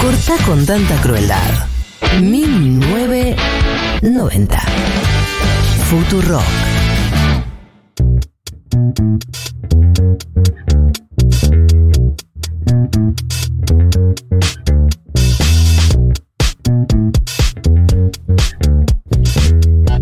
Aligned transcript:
Corta 0.00 0.36
con 0.46 0.64
tanta 0.64 0.98
crueldad. 1.02 1.66
1990. 2.22 4.58
Futurock. 5.90 6.42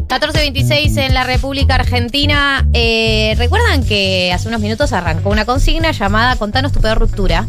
...14.26 0.08 0.96
en 0.98 1.14
la 1.14 1.24
República 1.24 1.74
Argentina. 1.74 2.66
Eh, 2.72 3.34
¿Recuerdan 3.36 3.84
que 3.84 4.32
hace 4.32 4.48
unos 4.48 4.60
minutos 4.60 4.92
arrancó 4.92 5.30
una 5.30 5.44
consigna 5.44 5.90
llamada 5.90 6.36
Contanos 6.36 6.72
tu 6.72 6.80
peor 6.80 6.98
ruptura? 6.98 7.46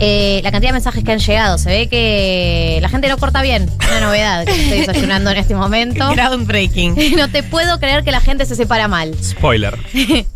Eh, 0.00 0.40
la 0.42 0.50
cantidad 0.50 0.70
de 0.70 0.74
mensajes 0.74 1.04
que 1.04 1.12
han 1.12 1.18
llegado. 1.18 1.58
Se 1.58 1.68
ve 1.68 1.88
que 1.88 2.78
la 2.80 2.88
gente 2.88 3.08
no 3.08 3.18
corta 3.18 3.42
bien. 3.42 3.70
Una 3.90 4.00
novedad 4.00 4.44
que 4.46 4.52
estoy 4.52 4.78
desayunando 4.80 5.30
en 5.30 5.36
este 5.36 5.54
momento. 5.54 6.10
Groundbreaking. 6.14 6.96
No 7.16 7.28
te 7.28 7.42
puedo 7.42 7.78
creer 7.78 8.02
que 8.02 8.10
la 8.12 8.20
gente 8.20 8.46
se 8.46 8.54
separa 8.56 8.88
mal. 8.88 9.14
Spoiler. 9.22 9.78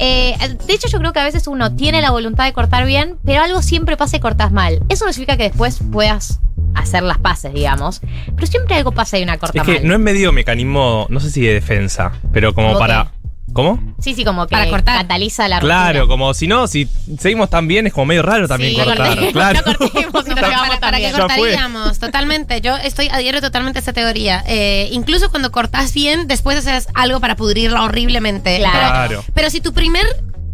Eh, 0.00 0.34
de 0.66 0.74
hecho, 0.74 0.88
yo 0.88 0.98
creo 0.98 1.12
que 1.12 1.20
a 1.20 1.24
veces 1.24 1.46
uno 1.46 1.76
tiene 1.76 2.02
la 2.02 2.10
voluntad 2.10 2.46
de 2.46 2.52
cortar 2.52 2.84
bien, 2.84 3.16
pero 3.24 3.42
algo 3.42 3.62
siempre 3.62 3.96
pasa 3.96 4.16
y 4.16 4.20
cortas 4.20 4.50
mal. 4.50 4.80
Eso 4.88 5.06
no 5.06 5.12
significa 5.12 5.36
que 5.36 5.44
después 5.44 5.78
puedas 5.92 6.40
hacer 6.74 7.04
las 7.04 7.18
paces, 7.18 7.54
digamos. 7.54 8.00
Pero 8.34 8.46
siempre 8.48 8.74
algo 8.74 8.90
pasa 8.90 9.18
y 9.20 9.22
una 9.22 9.38
corta 9.38 9.60
Es 9.60 9.64
que 9.64 9.74
mal. 9.74 9.86
no 9.86 9.94
es 9.94 10.00
medio 10.00 10.32
mecanismo, 10.32 11.06
no 11.10 11.20
sé 11.20 11.30
si 11.30 11.42
de 11.42 11.54
defensa, 11.54 12.10
pero 12.32 12.54
como 12.54 12.68
¿Cómo 12.70 12.80
para. 12.80 13.12
¿Cómo? 13.52 13.94
Sí, 14.00 14.14
sí, 14.14 14.24
como 14.24 14.46
que 14.48 14.52
Para 14.56 14.68
cortar. 14.68 14.96
cataliza 15.02 15.46
la 15.48 15.60
Claro, 15.60 16.00
ruptura. 16.00 16.12
como 16.12 16.34
si 16.34 16.48
no, 16.48 16.66
si 16.66 16.88
seguimos 17.20 17.50
tan 17.50 17.68
bien, 17.68 17.86
es 17.86 17.92
como 17.92 18.06
medio 18.06 18.22
raro 18.22 18.48
también 18.48 18.72
Sí, 18.72 18.76
cortar. 18.82 19.06
cortemos, 19.06 19.32
claro. 19.32 19.60
no 19.64 19.74
cortemos 19.78 19.94
y 20.26 20.30
nos 20.30 20.40
Para, 20.40 20.58
para, 20.58 20.80
para 20.80 20.98
que 20.98 21.10
también. 21.10 21.12
Ya 21.12 21.16
fue. 21.18 21.28
cortaríamos, 21.36 21.98
totalmente. 22.00 22.60
Yo 22.62 22.76
estoy 22.76 23.08
adhiero 23.08 23.40
totalmente 23.40 23.78
a 23.78 23.82
esa 23.82 23.92
teoría. 23.92 24.42
Eh, 24.48 24.88
incluso 24.92 25.30
cuando 25.30 25.52
cortas 25.52 25.94
bien, 25.94 26.26
después 26.26 26.58
haces 26.58 26.88
algo 26.94 27.20
para 27.20 27.36
pudrirla 27.36 27.82
horriblemente. 27.82 28.58
Claro. 28.58 29.08
Pero, 29.08 29.24
pero 29.34 29.50
si 29.50 29.60
tu 29.60 29.72
primer 29.72 30.04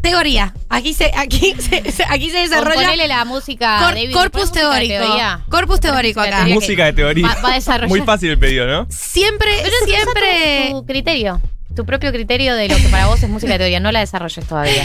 teoría, 0.03 0.55
aquí 0.69 0.93
se, 0.95 1.11
aquí 1.17 1.55
se, 1.59 1.93
se- 1.93 2.05
aquí 2.09 2.31
se 2.31 2.39
desarrolla 2.39 2.75
Ponele 2.83 3.07
la 3.07 3.25
música. 3.25 3.79
cor- 3.83 3.95
David, 3.95 4.13
corpus 4.13 4.51
¿ponés 4.51 4.65
música 4.65 4.75
de 4.81 4.87
teórico. 4.89 5.05
teoría? 5.07 5.41
Corpus 5.49 5.81
teórico 5.81 6.21
Música 6.21 6.23
de 6.23 6.29
acá. 6.29 6.37
teoría. 6.45 6.55
Música 6.55 6.85
de 6.87 6.93
teoría. 6.93 7.27
Va- 7.29 7.41
va 7.43 7.51
a 7.51 7.55
desarrollar. 7.55 7.89
Muy 7.89 8.01
fácil 8.03 8.31
el 8.31 8.39
pedido, 8.39 8.67
¿no? 8.67 8.87
Siempre, 8.91 9.51
Pero 9.63 9.69
es 9.69 9.85
siempre. 9.91 10.69
tu, 10.71 10.81
tu 10.81 10.87
criterio. 10.87 11.41
Tu 11.75 11.85
propio 11.87 12.13
criterio 12.13 12.55
de 12.57 12.69
lo 12.69 12.77
que 12.77 12.89
para 12.89 13.07
vos 13.07 13.23
es 13.23 13.29
música 13.29 13.53
de 13.53 13.59
teoría. 13.59 13.81
No 13.81 13.93
la 13.93 14.01
desarrolles 14.01 14.45
todavía. 14.47 14.85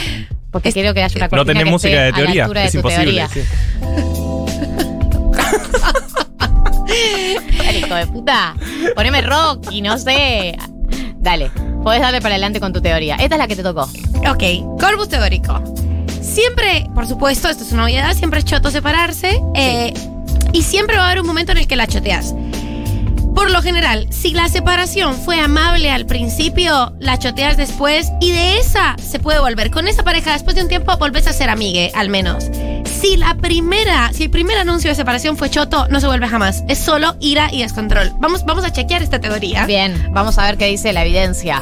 Porque 0.52 0.72
quiero 0.72 0.94
que 0.94 1.03
haya 1.03 1.16
una 1.17 1.25
No 1.25 1.30
cortina 1.30 1.45
tenés 1.47 1.64
que 1.66 1.69
música 1.72 1.89
esté 1.89 2.00
de 2.02 2.08
a 2.08 2.09
la 2.11 2.16
teoría. 2.16 2.44
altura 2.44 2.61
de 2.61 2.67
Es 2.67 2.72
tu 2.72 2.77
imposible. 2.77 3.05
teoría. 3.05 3.27
sí. 3.30 3.42
Dale, 7.58 7.80
hijo 7.80 7.95
de 7.95 8.08
puta. 8.08 8.55
Poneme 8.95 9.22
rock 9.22 9.67
y 9.72 9.81
no 9.81 9.97
sé. 9.97 10.58
Dale, 11.17 11.50
podés 11.83 12.02
darle 12.02 12.22
para 12.22 12.36
adelante 12.36 12.59
con 12.59 12.72
tu 12.72 12.81
teoría. 12.81 13.16
Esta 13.16 13.36
es 13.36 13.39
la 13.39 13.47
que 13.47 13.55
te 13.55 13.64
tocó. 13.64 13.89
Ok, 14.30 14.44
corpus 14.80 15.09
teórico. 15.09 15.61
Siempre, 16.22 16.88
por 16.94 17.08
supuesto, 17.08 17.49
esto 17.49 17.64
es 17.64 17.72
una 17.72 17.86
obviedad, 17.86 18.14
siempre 18.14 18.39
es 18.39 18.45
choto 18.45 18.70
separarse. 18.72 19.39
eh, 19.55 19.94
y 20.53 20.61
siempre 20.61 20.95
va 20.95 21.03
a 21.03 21.08
haber 21.08 21.20
un 21.22 21.27
momento 21.27 21.52
en 21.52 21.58
el 21.58 21.67
que 21.67 21.75
la 21.75 21.86
choteas. 21.88 22.33
Por 23.45 23.51
lo 23.51 23.61
general, 23.61 24.07
si 24.09 24.31
la 24.31 24.49
separación 24.49 25.13
fue 25.13 25.39
amable 25.39 25.91
al 25.91 26.07
principio, 26.07 26.95
la 26.99 27.19
choteas 27.19 27.57
después 27.57 28.11
y 28.19 28.31
de 28.31 28.57
esa 28.57 28.95
se 28.97 29.19
puede 29.19 29.39
volver. 29.39 29.69
Con 29.69 29.87
esa 29.87 30.02
pareja, 30.02 30.33
después 30.33 30.55
de 30.55 30.63
un 30.63 30.67
tiempo, 30.67 30.97
volvés 30.97 31.27
a 31.27 31.31
ser 31.31 31.52
amigue, 31.52 31.91
al 31.93 32.09
menos. 32.09 32.49
Si 32.85 33.17
la 33.17 33.35
primera, 33.35 34.09
si 34.13 34.23
el 34.23 34.31
primer 34.31 34.57
anuncio 34.57 34.89
de 34.89 34.95
separación 34.95 35.37
fue 35.37 35.52
choto, 35.52 35.87
no 35.89 36.02
se 36.02 36.07
vuelve 36.07 36.27
jamás. 36.27 36.63
Es 36.67 36.79
solo 36.79 37.17
ira 37.19 37.53
y 37.53 37.61
descontrol. 37.61 38.13
Vamos, 38.17 38.45
vamos 38.45 38.65
a 38.65 38.71
chequear 38.71 39.03
esta 39.03 39.21
teoría. 39.21 39.67
Bien, 39.67 40.09
vamos 40.09 40.39
a 40.39 40.45
ver 40.47 40.57
qué 40.57 40.65
dice 40.65 40.91
la 40.91 41.05
evidencia. 41.05 41.61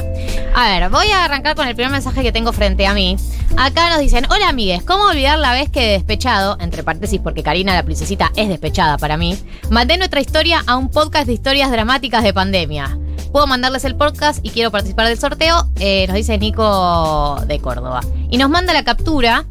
A 0.54 0.70
ver, 0.70 0.88
voy 0.88 1.08
a 1.08 1.24
arrancar 1.24 1.54
con 1.54 1.68
el 1.68 1.74
primer 1.74 1.92
mensaje 1.92 2.22
que 2.22 2.32
tengo 2.32 2.54
frente 2.54 2.86
a 2.86 2.94
mí. 2.94 3.18
Acá 3.56 3.88
nos 3.88 4.00
dicen, 4.00 4.26
hola 4.30 4.48
amigues, 4.48 4.82
¿cómo 4.82 5.04
olvidar 5.04 5.38
la 5.38 5.52
vez 5.52 5.70
que 5.70 5.80
de 5.80 5.92
despechado, 5.92 6.56
entre 6.60 6.82
paréntesis 6.82 7.20
porque 7.20 7.44
Karina 7.44 7.72
la 7.72 7.84
princesita 7.84 8.32
es 8.34 8.48
despechada 8.48 8.98
para 8.98 9.16
mí, 9.16 9.38
mandé 9.70 9.96
nuestra 9.96 10.20
historia 10.20 10.64
a 10.66 10.76
un 10.76 10.90
podcast 10.90 11.26
de 11.26 11.34
historias 11.34 11.70
dramáticas 11.70 12.24
de 12.24 12.34
pandemia? 12.34 12.98
Puedo 13.30 13.46
mandarles 13.46 13.84
el 13.84 13.94
podcast 13.94 14.40
y 14.42 14.50
quiero 14.50 14.72
participar 14.72 15.06
del 15.06 15.18
sorteo, 15.18 15.68
eh, 15.78 16.06
nos 16.08 16.16
dice 16.16 16.36
Nico 16.36 17.40
de 17.46 17.60
Córdoba. 17.60 18.00
Y 18.28 18.38
nos 18.38 18.50
manda 18.50 18.72
la 18.72 18.84
captura 18.84 19.44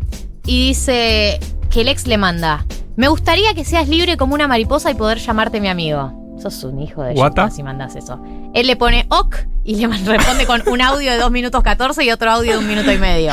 y 0.45 0.67
dice 0.67 1.39
que 1.71 1.81
el 1.81 1.87
ex 1.87 2.05
le 2.05 2.17
manda, 2.17 2.65
me 2.97 3.07
gustaría 3.07 3.53
que 3.53 3.63
seas 3.63 3.87
libre 3.87 4.17
como 4.17 4.35
una 4.35 4.49
mariposa 4.49 4.91
y 4.91 4.95
poder 4.95 5.17
llamarte 5.19 5.61
mi 5.61 5.69
amigo. 5.69 6.37
Sos 6.41 6.63
un 6.65 6.79
hijo 6.79 7.01
de 7.03 7.15
si 7.51 7.63
mandas 7.63 7.95
eso. 7.95 8.21
Él 8.53 8.67
le 8.67 8.75
pone 8.75 9.05
ok 9.09 9.37
y 9.63 9.75
le 9.75 9.87
responde 9.87 10.45
con 10.45 10.61
un 10.67 10.81
audio 10.81 11.11
de 11.11 11.17
2 11.17 11.31
minutos 11.31 11.63
14 11.63 12.03
y 12.03 12.11
otro 12.11 12.29
audio 12.29 12.51
de 12.51 12.57
un 12.57 12.67
minuto 12.67 12.91
y 12.91 12.97
medio. 12.97 13.31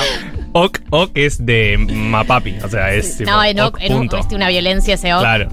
Ok, 0.52 0.80
ok 0.90 1.10
es 1.14 1.44
de 1.44 1.78
Mapapi. 1.78 2.56
O 2.64 2.68
sea, 2.68 2.92
es. 2.92 3.18
tipo, 3.18 3.30
no, 3.30 3.44
en 3.44 3.60
ok, 3.60 3.74
ok, 3.74 3.80
en 3.82 3.92
un- 3.92 3.98
punto. 4.08 4.16
una 4.34 4.48
violencia 4.48 4.94
ese 4.94 5.14
ok. 5.14 5.20
Claro. 5.20 5.48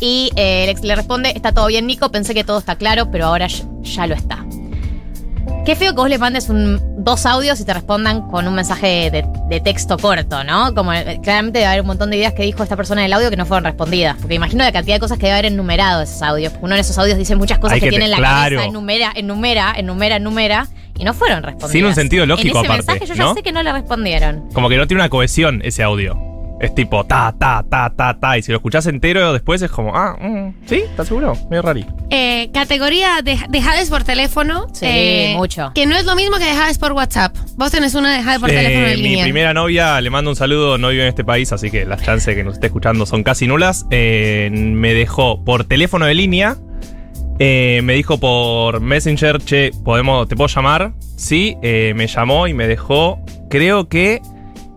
Y 0.00 0.30
eh, 0.36 0.64
el 0.64 0.70
ex 0.70 0.82
le 0.82 0.96
responde, 0.96 1.32
está 1.34 1.52
todo 1.52 1.68
bien 1.68 1.86
Nico, 1.86 2.10
pensé 2.10 2.34
que 2.34 2.42
todo 2.42 2.58
está 2.58 2.74
claro, 2.76 3.10
pero 3.12 3.26
ahora 3.26 3.46
ya 3.46 4.06
lo 4.08 4.14
está. 4.14 4.44
Qué 5.64 5.76
feo 5.76 5.94
que 5.94 6.00
vos 6.00 6.08
le 6.08 6.18
mandes 6.18 6.48
un, 6.48 6.80
dos 7.04 7.24
audios 7.24 7.60
y 7.60 7.64
te 7.64 7.72
respondan 7.72 8.22
con 8.22 8.48
un 8.48 8.54
mensaje 8.54 9.10
de, 9.12 9.24
de 9.48 9.60
texto 9.60 9.96
corto, 9.96 10.42
¿no? 10.42 10.74
Como 10.74 10.92
eh, 10.92 11.20
claramente 11.22 11.60
debe 11.60 11.68
haber 11.68 11.82
un 11.82 11.86
montón 11.86 12.10
de 12.10 12.16
ideas 12.16 12.32
que 12.32 12.42
dijo 12.42 12.64
esta 12.64 12.74
persona 12.74 13.02
en 13.02 13.06
el 13.06 13.12
audio 13.12 13.30
que 13.30 13.36
no 13.36 13.46
fueron 13.46 13.62
respondidas. 13.62 14.16
Porque 14.20 14.34
imagino 14.34 14.64
la 14.64 14.72
cantidad 14.72 14.96
de 14.96 15.00
cosas 15.00 15.18
que 15.18 15.26
debe 15.26 15.34
haber 15.38 15.52
enumerado 15.52 16.02
esos 16.02 16.20
audios. 16.20 16.52
Uno 16.60 16.74
de 16.74 16.80
esos 16.80 16.98
audios 16.98 17.16
dice 17.16 17.36
muchas 17.36 17.58
cosas 17.60 17.74
Hay 17.74 17.80
que, 17.80 17.86
que 17.86 17.90
tiene 17.90 18.06
en 18.06 18.10
la 18.10 18.16
claro. 18.16 18.56
cabeza, 18.56 18.64
enumera, 18.64 19.12
enumera, 19.14 19.72
enumera, 19.76 20.16
enumera, 20.16 20.68
y 20.98 21.04
no 21.04 21.14
fueron 21.14 21.44
respondidas. 21.44 21.70
Sin 21.70 21.84
un 21.84 21.94
sentido 21.94 22.26
lógico, 22.26 22.58
en 22.58 22.64
ese 22.64 22.72
aparte, 22.72 22.92
mensaje 22.92 23.06
yo 23.06 23.14
ya 23.14 23.32
sé 23.32 23.42
que 23.44 23.52
no 23.52 23.62
le 23.62 23.72
respondieron. 23.72 24.48
Como 24.52 24.68
que 24.68 24.76
no 24.76 24.88
tiene 24.88 25.02
una 25.02 25.10
cohesión 25.10 25.60
ese 25.64 25.84
audio. 25.84 26.31
Es 26.62 26.74
tipo 26.74 27.04
ta, 27.04 27.34
ta, 27.38 27.64
ta, 27.68 27.90
ta, 27.94 28.16
ta. 28.18 28.38
Y 28.38 28.42
si 28.42 28.52
lo 28.52 28.56
escuchás 28.58 28.86
entero 28.86 29.32
después 29.32 29.60
es 29.62 29.70
como, 29.70 29.94
ah, 29.96 30.16
mm, 30.18 30.66
¿sí? 30.66 30.76
¿Estás 30.76 31.08
seguro? 31.08 31.34
Medio 31.50 31.60
rari. 31.62 31.84
Eh, 32.08 32.50
categoría 32.54 33.20
de 33.22 33.36
dejades 33.50 33.90
por 33.90 34.04
teléfono. 34.04 34.68
Sí, 34.72 34.86
eh, 34.88 35.34
mucho. 35.36 35.72
Que 35.74 35.86
no 35.86 35.96
es 35.96 36.04
lo 36.06 36.14
mismo 36.14 36.38
que 36.38 36.44
dejades 36.44 36.78
por 36.78 36.92
WhatsApp. 36.92 37.36
Vos 37.56 37.72
tenés 37.72 37.94
una 37.96 38.16
dejada 38.16 38.38
por 38.38 38.48
Eh, 38.48 38.54
teléfono 38.54 38.86
en 38.86 38.96
mi 38.96 39.02
línea. 39.08 39.24
primera 39.24 39.52
novia, 39.52 40.00
le 40.00 40.08
mando 40.08 40.30
un 40.30 40.36
saludo, 40.36 40.78
no 40.78 40.90
vive 40.90 41.02
en 41.02 41.08
este 41.08 41.24
país, 41.24 41.52
así 41.52 41.68
que 41.70 41.84
las 41.84 42.00
chances 42.02 42.26
de 42.26 42.36
que 42.36 42.44
nos 42.44 42.54
esté 42.54 42.68
escuchando 42.68 43.06
son 43.06 43.24
casi 43.24 43.48
nulas. 43.48 43.84
Eh, 43.90 44.48
me 44.52 44.94
dejó 44.94 45.44
por 45.44 45.64
teléfono 45.64 46.06
de 46.06 46.14
línea. 46.14 46.56
eh, 47.40 47.80
me 47.82 47.94
dijo 47.94 48.18
por 48.20 48.80
Messenger, 48.80 49.42
che, 49.42 49.72
¿podemos, 49.84 50.28
¿te 50.28 50.36
puedo 50.36 50.46
llamar? 50.46 50.92
Sí, 51.16 51.56
eh, 51.62 51.92
me 51.96 52.06
llamó 52.06 52.46
y 52.46 52.54
me 52.54 52.68
dejó, 52.68 53.18
creo 53.50 53.88
que, 53.88 54.20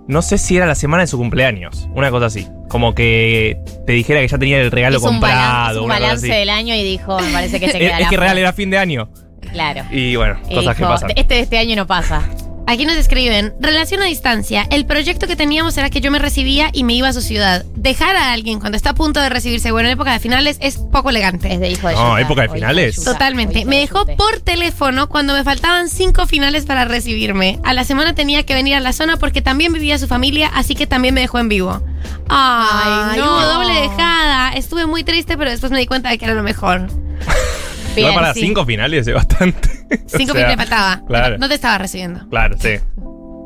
no 0.08 0.22
sé 0.22 0.38
si 0.38 0.58
era 0.58 0.66
la 0.66 0.76
semana 0.76 1.02
de 1.04 1.08
su 1.08 1.18
cumpleaños, 1.18 1.88
una 1.94 2.12
cosa 2.12 2.28
así. 2.28 2.48
Como 2.70 2.94
que 2.96 3.58
te 3.86 3.94
dijera 3.94 4.22
que 4.22 4.28
ya 4.28 4.38
tenía 4.38 4.60
el 4.60 4.72
regalo 4.72 4.98
Hizo 4.98 5.10
un 5.10 5.20
balance, 5.20 5.44
comprado, 5.44 5.74
hizo 5.74 5.84
un 5.84 5.90
balance 5.90 6.28
del 6.28 6.50
año 6.50 6.76
y 6.76 6.84
dijo, 6.84 7.20
me 7.20 7.32
parece 7.32 7.60
que 7.60 7.70
se 7.70 7.78
Es, 7.78 7.84
quedará. 7.84 8.00
es 8.04 8.10
que 8.10 8.18
real 8.18 8.38
era 8.38 8.54
fin 8.54 8.70
de 8.70 8.78
año. 8.78 9.10
Claro. 9.52 9.84
Y 9.92 10.16
bueno, 10.16 10.38
Y 10.50 10.56
cosas 10.56 10.76
que 10.76 10.84
pasan. 10.84 11.12
Este 11.16 11.36
de 11.36 11.40
este 11.42 11.58
año 11.58 11.76
no 11.76 11.88
pasa. 11.88 12.22
Aquí 12.68 12.86
nos 12.86 12.96
escriben, 12.96 13.54
relación 13.60 14.02
a 14.02 14.06
distancia. 14.06 14.66
El 14.72 14.86
proyecto 14.88 15.28
que 15.28 15.36
teníamos 15.36 15.78
era 15.78 15.90
que 15.92 16.02
yo 16.02 16.10
me 16.10 16.18
recibía 16.20 16.70
y 16.74 16.84
me 16.84 16.94
iba 16.94 17.08
a 17.10 17.14
su 17.14 17.22
ciudad. 17.22 17.64
Dejar 17.76 18.16
a 18.16 18.32
alguien 18.32 18.60
cuando 18.60 18.76
está 18.76 18.92
a 18.92 18.96
punto 18.96 19.20
de 19.22 19.30
recibirse, 19.30 19.72
bueno, 19.72 19.88
en 19.88 19.94
época 19.94 20.12
de 20.14 20.20
finales, 20.20 20.58
es 20.62 20.78
poco 20.78 21.12
elegante. 21.12 21.54
Es 21.54 21.60
de 21.60 21.70
hijo 21.70 21.88
de 21.88 21.94
No, 21.94 22.10
yuta, 22.10 22.22
época 22.22 22.42
de 22.44 22.50
finales. 22.50 22.96
yuta, 22.96 23.12
Totalmente. 23.14 23.66
Me 23.66 23.76
de 23.76 23.82
dejó 23.82 24.06
por 24.18 24.40
teléfono 24.40 25.08
cuando 25.10 25.34
me 25.34 25.44
faltaban 25.44 25.90
cinco 25.90 26.26
finales 26.26 26.66
para 26.66 26.86
recibirme. 26.86 27.60
A 27.64 27.74
la 27.74 27.84
semana 27.84 28.16
tenía 28.16 28.44
que 28.44 28.56
venir 28.56 28.74
a 28.76 28.80
la 28.80 28.94
zona 28.94 29.18
porque 29.18 29.42
también 29.44 29.72
vivía 29.72 30.00
su 30.00 30.08
familia, 30.08 30.50
así 30.54 30.74
que 30.74 30.88
también 30.88 31.14
me 31.14 31.22
dejó 31.22 31.38
en 31.40 31.50
vivo. 31.50 31.82
Ay, 32.30 33.12
Ay, 33.12 33.20
no, 33.20 33.42
no. 33.42 33.54
doble 33.54 33.74
dejada. 33.80 34.54
Estuve 34.54 34.88
muy 34.88 35.04
triste, 35.04 35.38
pero 35.38 35.52
después 35.52 35.72
me 35.72 35.78
di 35.80 35.86
cuenta 35.86 36.10
de 36.10 36.18
que 36.18 36.26
era 36.26 36.34
lo 36.34 36.42
mejor. 36.44 36.88
Bien, 37.96 38.14
para 38.16 38.34
sí. 38.34 38.42
cinco 38.42 38.66
finales 38.66 39.08
es 39.08 39.14
bastante. 39.14 39.75
Cinco 40.08 40.34
O 40.34 40.36
sea, 40.36 40.48
finales 40.48 40.58
me 40.58 40.66
faltaba. 40.66 41.06
Claro. 41.08 41.38
No 41.38 41.48
te 41.48 41.56
estaba 41.56 41.78
recibiendo. 41.78 42.28
Claro, 42.30 42.56
sí. 42.60 42.76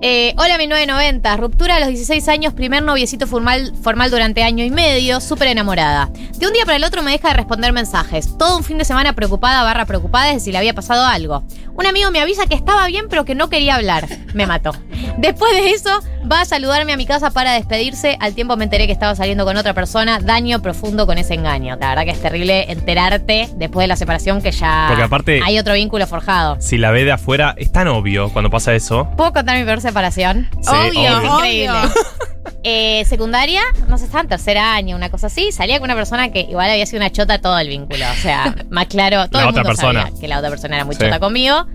Eh, 0.01 0.33
hola, 0.37 0.57
mi 0.57 0.65
990. 0.67 1.35
Ruptura 1.35 1.75
a 1.75 1.79
los 1.81 1.89
16 1.89 2.25
años, 2.29 2.53
primer 2.53 2.81
noviecito 2.83 3.27
formal, 3.27 3.73
formal 3.83 4.09
durante 4.09 4.43
año 4.43 4.63
y 4.63 4.69
medio, 4.69 5.19
súper 5.19 5.49
enamorada. 5.49 6.09
De 6.37 6.47
un 6.47 6.53
día 6.53 6.63
para 6.63 6.77
el 6.77 6.85
otro 6.85 7.01
me 7.03 7.11
deja 7.11 7.27
de 7.29 7.33
responder 7.33 7.73
mensajes. 7.73 8.37
Todo 8.37 8.55
un 8.55 8.63
fin 8.63 8.77
de 8.77 8.85
semana 8.85 9.11
preocupada 9.11 9.61
barra 9.63 9.85
preocupada 9.85 10.31
de 10.31 10.39
si 10.39 10.53
le 10.53 10.57
había 10.57 10.73
pasado 10.73 11.05
algo. 11.05 11.43
Un 11.75 11.85
amigo 11.85 12.11
me 12.11 12.21
avisa 12.21 12.45
que 12.47 12.55
estaba 12.55 12.87
bien 12.87 13.07
pero 13.09 13.25
que 13.25 13.35
no 13.35 13.49
quería 13.49 13.75
hablar. 13.75 14.07
Me 14.33 14.45
mató. 14.47 14.71
Después 15.17 15.51
de 15.53 15.71
eso, 15.71 15.89
va 16.31 16.41
a 16.41 16.45
saludarme 16.45 16.93
a 16.93 16.97
mi 16.97 17.05
casa 17.05 17.31
para 17.31 17.51
despedirse. 17.53 18.15
Al 18.21 18.35
tiempo 18.35 18.55
me 18.55 18.63
enteré 18.65 18.85
que 18.85 18.93
estaba 18.93 19.15
saliendo 19.15 19.43
con 19.43 19.57
otra 19.57 19.73
persona. 19.73 20.19
Daño 20.21 20.61
profundo 20.61 21.07
con 21.07 21.17
ese 21.17 21.33
engaño. 21.33 21.75
La 21.79 21.89
verdad 21.89 22.03
que 22.05 22.11
es 22.11 22.21
terrible 22.21 22.71
enterarte 22.71 23.49
después 23.57 23.83
de 23.83 23.87
la 23.89 23.95
separación 23.97 24.41
que 24.41 24.51
ya 24.53 24.85
Porque 24.87 25.03
aparte- 25.03 25.41
hay 25.43 25.59
otro 25.59 25.73
vínculo 25.73 26.07
forjado. 26.07 26.55
Si 26.61 26.77
la 26.77 26.91
ve 26.91 27.03
de 27.03 27.11
afuera, 27.11 27.53
es 27.57 27.69
tan 27.71 27.87
obvio 27.89 28.29
cuando 28.31 28.49
pasa 28.49 28.73
eso. 28.75 29.09
¿Puedo 29.17 29.33
contar 29.33 29.57
mi 29.57 29.65
peor 29.65 29.81
separación? 29.89 30.49
Sí, 30.61 30.69
Obvio, 30.69 31.17
obvio. 31.17 31.35
Increíble. 31.35 31.79
eh, 32.63 33.05
secundaria, 33.05 33.61
no 33.87 33.97
sé, 33.97 34.05
estaba 34.05 34.21
en 34.21 34.27
tercer 34.29 34.57
año, 34.57 34.95
una 34.95 35.09
cosa 35.09 35.27
así. 35.27 35.51
Salía 35.51 35.79
con 35.79 35.85
una 35.85 35.95
persona 35.95 36.31
que 36.31 36.41
igual 36.41 36.69
había 36.69 36.85
sido 36.85 36.97
una 36.99 37.11
chota 37.11 37.39
todo 37.39 37.57
el 37.59 37.67
vínculo. 37.69 38.05
O 38.11 38.21
sea, 38.21 38.55
más 38.69 38.85
claro, 38.87 39.27
todo 39.29 39.41
La 39.41 39.47
el 39.47 39.49
otra 39.51 39.63
mundo 39.63 39.75
persona. 39.75 40.01
sabía 40.07 40.19
que 40.19 40.27
la 40.27 40.37
otra 40.39 40.49
persona 40.49 40.75
era 40.75 40.85
muy 40.85 40.95
Sí. 40.95 41.01
chota 41.03 41.19
conmigo. 41.19 41.65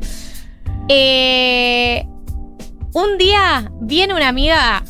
Eh, 0.89 2.07
un 2.93 3.19
día 3.19 3.71
viene 3.81 4.15
una 4.15 4.29
amiga. 4.29 4.83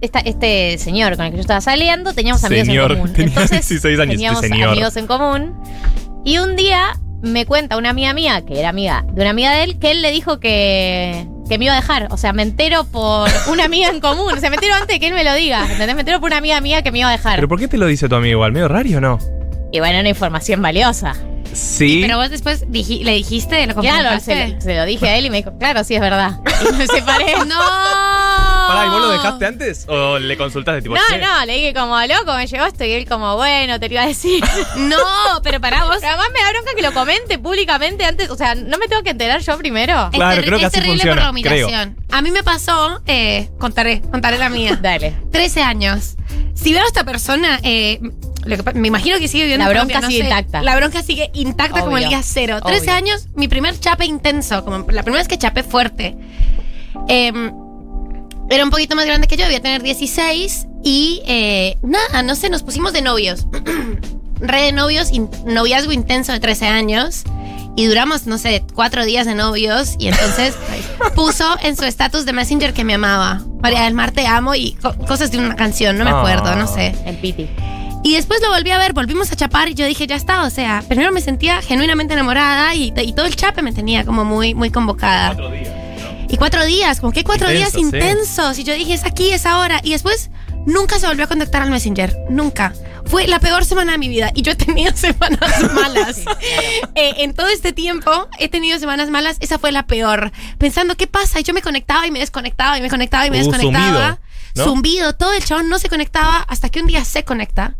esta- 0.00 0.18
este 0.20 0.76
señor 0.78 1.16
con 1.16 1.24
el 1.26 1.30
que 1.30 1.36
yo 1.36 1.40
estaba 1.42 1.60
saliendo, 1.60 2.12
teníamos 2.12 2.42
amigos 2.44 2.66
Señor, 2.66 2.90
en 2.92 2.98
común. 2.98 3.12
tenía 3.12 3.28
Entonces, 3.28 3.68
16 3.68 4.00
años, 4.00 4.14
teníamos 4.14 4.40
sí, 4.40 4.48
señor. 4.48 4.70
amigos 4.70 4.96
en 4.96 5.06
común. 5.06 5.54
Y 6.24 6.38
un 6.38 6.56
día 6.56 6.98
me 7.22 7.46
cuenta 7.46 7.76
una 7.76 7.90
amiga 7.90 8.12
mía, 8.12 8.44
que 8.44 8.58
era 8.58 8.70
amiga 8.70 9.04
de 9.12 9.20
una 9.22 9.30
amiga 9.30 9.52
de 9.52 9.62
él, 9.62 9.78
que 9.78 9.92
él 9.92 10.02
le 10.02 10.10
dijo 10.10 10.40
que, 10.40 11.28
que 11.48 11.58
me 11.58 11.64
iba 11.66 11.74
a 11.74 11.76
dejar. 11.80 12.08
O 12.10 12.16
sea, 12.16 12.32
me 12.32 12.42
entero 12.42 12.84
por 12.84 13.28
una 13.50 13.64
amiga 13.64 13.88
en 13.88 14.00
común. 14.00 14.32
O 14.36 14.40
sea, 14.40 14.50
me 14.50 14.56
entero 14.56 14.74
antes 14.74 14.88
de 14.88 15.00
que 15.00 15.08
él 15.08 15.14
me 15.14 15.24
lo 15.24 15.34
diga. 15.34 15.62
¿Entendés? 15.70 15.94
Me 15.94 16.02
entero 16.02 16.20
por 16.20 16.28
una 16.28 16.36
amiga 16.38 16.60
mía 16.60 16.82
que 16.82 16.92
me 16.92 17.00
iba 17.00 17.08
a 17.08 17.12
dejar. 17.12 17.36
¿Pero 17.36 17.48
por 17.48 17.58
qué 17.58 17.68
te 17.68 17.78
lo 17.78 17.86
dice 17.86 18.08
tu 18.08 18.14
amigo 18.14 18.32
igual? 18.32 18.52
¿Medio 18.52 18.68
raro 18.68 18.88
o 18.96 19.00
no? 19.00 19.18
Y 19.72 19.80
bueno, 19.80 20.00
una 20.00 20.08
información 20.08 20.62
valiosa. 20.62 21.14
Sí. 21.52 22.00
Pero 22.02 22.18
vos 22.18 22.30
después 22.30 22.64
le 22.70 23.12
dijiste, 23.12 23.66
lo 23.66 23.74
Claro, 23.74 24.20
se, 24.20 24.48
lo- 24.54 24.60
se 24.60 24.74
lo 24.76 24.84
dije 24.84 25.08
a 25.08 25.16
él 25.16 25.26
y 25.26 25.30
me 25.30 25.38
dijo, 25.38 25.56
claro, 25.58 25.82
sí 25.84 25.94
es 25.94 26.00
verdad. 26.00 26.38
Y 26.70 26.72
me 26.74 26.86
separé. 26.86 27.32
¡No! 27.46 28.17
Pará, 28.68 28.86
¿y 28.86 28.88
vos 28.90 29.00
lo 29.00 29.08
dejaste 29.10 29.46
antes? 29.46 29.84
¿O 29.88 30.18
le 30.18 30.36
consultaste 30.36 30.82
tipo 30.82 30.94
No, 30.94 31.00
che? 31.10 31.18
no, 31.18 31.44
le 31.46 31.54
dije 31.54 31.74
como, 31.74 31.98
loco, 32.02 32.34
me 32.36 32.46
llegó 32.46 32.64
esto 32.66 32.84
y 32.84 32.92
él 32.92 33.06
como, 33.08 33.36
bueno, 33.36 33.80
te 33.80 33.88
lo 33.88 33.94
iba 33.94 34.02
a 34.02 34.06
decir. 34.06 34.42
No, 34.76 34.96
pero 35.42 35.60
pará 35.60 35.84
vos. 35.84 35.96
Pero 36.00 36.08
además 36.08 36.28
me 36.32 36.40
da 36.42 36.50
bronca 36.52 36.70
que 36.76 36.82
lo 36.82 36.92
comente 36.92 37.38
públicamente 37.38 38.04
antes, 38.04 38.30
o 38.30 38.36
sea, 38.36 38.54
¿no 38.54 38.78
me 38.78 38.86
tengo 38.88 39.02
que 39.02 39.10
enterar 39.10 39.40
yo 39.40 39.56
primero? 39.58 40.08
Es 40.12 40.16
Claro, 40.16 40.40
terri- 40.42 40.46
creo 40.46 40.58
que 40.58 40.64
es 40.64 40.68
así 40.68 40.74
terrible 40.76 40.96
funciona, 40.98 41.14
por 41.16 41.24
la 41.24 41.30
humillación. 41.30 41.96
A 42.12 42.22
mí 42.22 42.30
me 42.30 42.42
pasó, 42.42 43.00
eh, 43.06 43.48
contaré, 43.58 44.00
contaré 44.02 44.38
la 44.38 44.48
mía. 44.48 44.78
Dale. 44.82 45.14
13 45.32 45.62
años. 45.62 46.16
Si 46.54 46.72
veo 46.72 46.82
a 46.82 46.86
esta 46.86 47.04
persona, 47.04 47.60
eh, 47.62 48.00
lo 48.44 48.56
que 48.56 48.62
pa- 48.62 48.72
me 48.72 48.88
imagino 48.88 49.18
que 49.18 49.28
sigue 49.28 49.44
viviendo 49.44 49.66
La 49.66 49.72
bronca 49.72 50.00
no 50.00 50.06
sigue 50.08 50.20
sé. 50.20 50.24
intacta. 50.24 50.62
La 50.62 50.76
bronca 50.76 51.02
sigue 51.02 51.30
intacta 51.34 51.80
como 51.80 51.98
el 51.98 52.08
día 52.08 52.20
cero. 52.22 52.60
13 52.64 52.80
Obvio. 52.82 52.92
años, 52.94 53.28
mi 53.34 53.48
primer 53.48 53.78
chape 53.78 54.04
intenso, 54.06 54.64
como 54.64 54.78
la 54.90 55.02
primera 55.02 55.20
vez 55.20 55.28
que 55.28 55.38
chapé 55.38 55.62
fuerte. 55.62 56.16
Em, 57.08 57.52
era 58.50 58.64
un 58.64 58.70
poquito 58.70 58.96
más 58.96 59.06
grande 59.06 59.26
que 59.26 59.36
yo, 59.36 59.44
debía 59.44 59.60
tener 59.60 59.82
16 59.82 60.66
y 60.84 61.22
eh, 61.26 61.76
nada, 61.82 62.22
no 62.22 62.34
sé, 62.34 62.48
nos 62.50 62.62
pusimos 62.62 62.92
de 62.92 63.02
novios. 63.02 63.46
Re 64.40 64.62
de 64.62 64.72
novios, 64.72 65.10
in- 65.12 65.28
noviazgo 65.46 65.92
intenso 65.92 66.32
de 66.32 66.40
13 66.40 66.66
años. 66.66 67.24
Y 67.76 67.86
duramos, 67.86 68.26
no 68.26 68.38
sé, 68.38 68.64
cuatro 68.74 69.04
días 69.04 69.24
de 69.26 69.36
novios. 69.36 69.94
Y 70.00 70.08
entonces 70.08 70.54
puso 71.14 71.56
en 71.62 71.76
su 71.76 71.84
estatus 71.84 72.24
de 72.24 72.32
Messenger 72.32 72.72
que 72.72 72.82
me 72.84 72.94
amaba. 72.94 73.42
María 73.62 73.82
del 73.84 73.94
Mar, 73.94 74.10
te 74.10 74.26
amo 74.26 74.54
y 74.56 74.72
co- 74.72 74.94
cosas 75.06 75.30
de 75.30 75.38
una 75.38 75.54
canción, 75.54 75.96
no 75.96 76.04
me 76.04 76.10
Ah. 76.10 76.18
acuerdo, 76.18 76.56
no 76.56 76.66
sé. 76.66 76.94
El 77.04 77.16
piti. 77.18 77.48
Y 78.04 78.14
después 78.14 78.40
lo 78.42 78.48
volví 78.50 78.70
a 78.70 78.78
ver, 78.78 78.92
volvimos 78.94 79.30
a 79.32 79.36
chapar 79.36 79.68
y 79.68 79.74
yo 79.74 79.84
dije, 79.86 80.06
ya 80.06 80.14
está, 80.16 80.44
o 80.44 80.50
sea, 80.50 80.82
primero 80.88 81.10
me 81.12 81.20
sentía 81.20 81.60
genuinamente 81.62 82.14
enamorada 82.14 82.74
y, 82.74 82.92
y 82.96 83.12
todo 83.12 83.26
el 83.26 83.34
chape 83.36 83.60
me 83.62 83.72
tenía 83.72 84.04
como 84.04 84.24
muy, 84.24 84.54
muy 84.54 84.70
convocada. 84.70 85.34
Cuatro 85.34 85.50
días. 85.50 85.68
Y 86.28 86.36
cuatro 86.36 86.64
días, 86.64 87.00
como 87.00 87.12
que 87.12 87.24
cuatro 87.24 87.48
días 87.48 87.74
Intensos, 87.74 88.56
sí. 88.56 88.62
Y 88.62 88.64
yo 88.64 88.74
dije, 88.74 88.94
es 88.94 89.04
aquí, 89.04 89.30
es 89.30 89.46
ahora. 89.46 89.80
Y 89.82 89.92
después 89.92 90.30
nunca 90.66 90.98
se 90.98 91.06
volvió 91.06 91.24
a 91.24 91.28
contactar 91.28 91.62
al 91.62 91.70
Messenger. 91.70 92.14
Nunca. 92.28 92.74
Fue 93.06 93.26
la 93.26 93.40
peor 93.40 93.64
semana 93.64 93.92
de 93.92 93.98
mi 93.98 94.08
vida. 94.08 94.30
Y 94.34 94.42
yo 94.42 94.52
he 94.52 94.54
tenido 94.54 94.92
semanas 94.96 95.72
malas. 95.72 96.18
Eh, 96.94 97.14
en 97.18 97.32
todo 97.32 97.48
este 97.48 97.72
tiempo 97.72 98.28
he 98.38 98.48
tenido 98.50 98.78
semanas 98.78 99.08
malas. 99.08 99.38
Esa 99.40 99.58
fue 99.58 99.72
la 99.72 99.86
peor. 99.86 100.30
Pensando, 100.58 100.94
¿qué 100.96 101.06
pasa? 101.06 101.40
Y 101.40 101.44
yo 101.44 101.54
me 101.54 101.62
conectaba 101.62 102.06
y 102.06 102.10
me 102.10 102.18
desconectaba 102.18 102.76
y 102.76 102.82
me 102.82 102.90
conectaba 102.90 103.26
y 103.26 103.30
me 103.30 103.38
Uh, 103.42 103.44
desconectaba. 103.50 103.86
zumbido, 103.86 104.18
¿no? 104.56 104.64
Zumbido. 104.64 105.12
Todo 105.14 105.32
el 105.32 105.42
chabón 105.42 105.70
no 105.70 105.78
se 105.78 105.88
conectaba 105.88 106.44
hasta 106.46 106.68
que 106.68 106.80
un 106.80 106.86
día 106.86 107.02
se 107.06 107.24
conecta. 107.24 107.76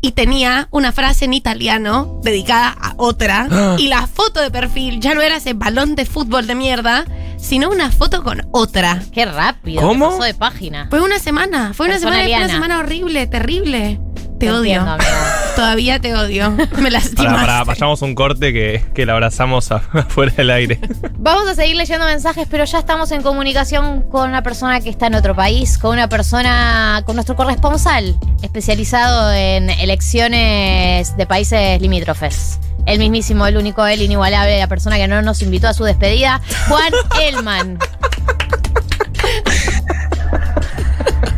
Y 0.00 0.12
tenía 0.12 0.68
una 0.70 0.92
frase 0.92 1.26
en 1.26 1.34
italiano 1.34 2.20
dedicada 2.22 2.68
a 2.80 2.94
otra. 2.96 3.48
Ah. 3.60 3.76
Y 3.78 3.88
la 3.88 4.06
foto 4.06 4.40
de 4.40 4.50
perfil 4.50 5.00
ya 5.00 5.14
no 5.14 5.20
era 5.20 5.36
ese 5.36 5.52
balón 5.52 5.94
de 5.94 6.06
fútbol 6.06 6.46
de 6.46 6.54
mierda, 6.54 7.04
sino 7.36 7.68
una 7.68 7.90
foto 7.90 8.22
con 8.22 8.46
otra. 8.52 9.02
Qué 9.12 9.26
rápido. 9.26 9.82
¿Cómo? 9.82 10.06
que 10.06 10.12
pasó 10.12 10.24
de 10.24 10.34
página. 10.34 10.86
Fue 10.88 11.00
una 11.00 11.18
semana, 11.18 11.74
fue 11.74 11.86
una 11.86 11.98
semana, 11.98 12.22
fue 12.22 12.36
una 12.36 12.48
semana 12.48 12.78
horrible, 12.78 13.26
terrible. 13.26 14.00
Te 14.40 14.46
Te 14.46 14.52
odio. 14.52 14.80
entiendo. 14.80 14.96
Todavía 15.56 15.98
te 16.00 16.14
odio. 16.14 16.50
Me 16.78 16.90
lastimas. 16.90 17.34
Pará, 17.34 17.40
pará, 17.46 17.64
vayamos 17.64 18.00
a 18.00 18.04
un 18.06 18.14
corte 18.14 18.52
que, 18.52 18.82
que 18.94 19.04
la 19.04 19.12
abrazamos 19.12 19.70
a- 19.70 19.76
afuera 19.92 20.32
del 20.36 20.48
aire. 20.50 20.80
Vamos 21.18 21.46
a 21.48 21.54
seguir 21.54 21.76
leyendo 21.76 22.06
mensajes, 22.06 22.46
pero 22.50 22.64
ya 22.64 22.78
estamos 22.78 23.10
en 23.12 23.20
comunicación 23.22 24.02
con 24.10 24.30
una 24.30 24.42
persona 24.42 24.80
que 24.80 24.88
está 24.88 25.08
en 25.08 25.16
otro 25.16 25.34
país, 25.36 25.76
con 25.76 25.92
una 25.92 26.08
persona, 26.08 27.02
con 27.04 27.16
nuestro 27.16 27.36
corresponsal, 27.36 28.16
especializado 28.42 29.32
en 29.34 29.68
elecciones 29.70 31.16
de 31.16 31.26
países 31.26 31.80
limítrofes. 31.82 32.58
El 32.86 32.98
mismísimo, 32.98 33.46
el 33.46 33.58
único, 33.58 33.86
el 33.86 34.00
inigualable, 34.00 34.58
la 34.58 34.66
persona 34.68 34.96
que 34.96 35.06
no 35.06 35.20
nos 35.20 35.42
invitó 35.42 35.68
a 35.68 35.74
su 35.74 35.84
despedida, 35.84 36.40
Juan 36.68 36.92
Elman. 37.22 37.78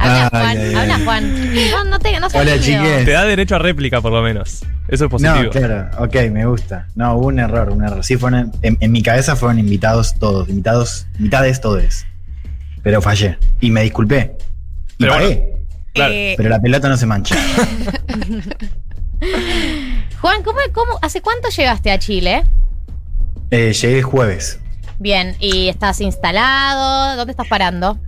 Habla, 0.03 0.29
Juan. 0.31 0.45
ay, 0.47 0.59
ay. 0.59 0.75
Habla, 0.75 0.99
Juan. 1.05 1.55
No, 1.71 1.85
no 1.85 1.99
te, 1.99 2.21
no 2.21 2.29
seas 2.31 2.43
Hola, 2.47 2.59
tímido. 2.59 2.83
chiques. 2.85 3.05
Te 3.05 3.11
da 3.13 3.25
derecho 3.25 3.57
a 3.57 3.59
réplica, 3.59 4.01
por 4.01 4.13
lo 4.13 4.23
menos. 4.23 4.65
Eso 4.89 5.05
es 5.05 5.11
positivo. 5.11 5.43
No, 5.43 5.51
claro, 5.51 5.91
ok, 5.99 6.15
me 6.31 6.45
gusta. 6.47 6.87
No, 6.95 7.15
hubo 7.15 7.27
un 7.29 7.39
error, 7.39 7.71
un 7.71 7.85
error. 7.85 8.05
Sí, 8.05 8.17
fueron, 8.17 8.53
en, 8.63 8.77
en 8.81 8.93
mi 8.93 9.03
cabeza 9.03 9.37
fueron 9.37 9.59
invitados 9.59 10.15
todos, 10.19 10.49
invitados, 10.49 11.07
mitades 11.19 11.61
todos. 11.61 12.05
Pero 12.83 13.01
fallé. 13.01 13.39
Y 13.61 13.71
me 13.71 13.83
disculpé. 13.83 14.37
Y 14.99 15.05
Pero 15.05 15.13
pagué. 15.13 15.49
Claro. 15.95 16.13
Eh, 16.15 16.35
Pero 16.37 16.49
la 16.49 16.61
pelota 16.61 16.89
no 16.89 16.97
se 16.97 17.07
mancha. 17.07 17.37
Juan, 20.21 20.43
¿cómo, 20.43 20.59
cómo, 20.73 20.99
¿hace 21.03 21.21
cuánto 21.21 21.49
llegaste 21.51 21.91
a 21.91 21.99
Chile? 21.99 22.45
Eh, 23.51 23.73
llegué 23.73 23.99
el 23.99 24.05
jueves. 24.05 24.59
Bien, 24.99 25.37
¿y 25.41 25.69
estás 25.69 26.01
instalado? 26.01 27.17
¿Dónde 27.17 27.33
estás 27.33 27.49
parando? 27.49 27.99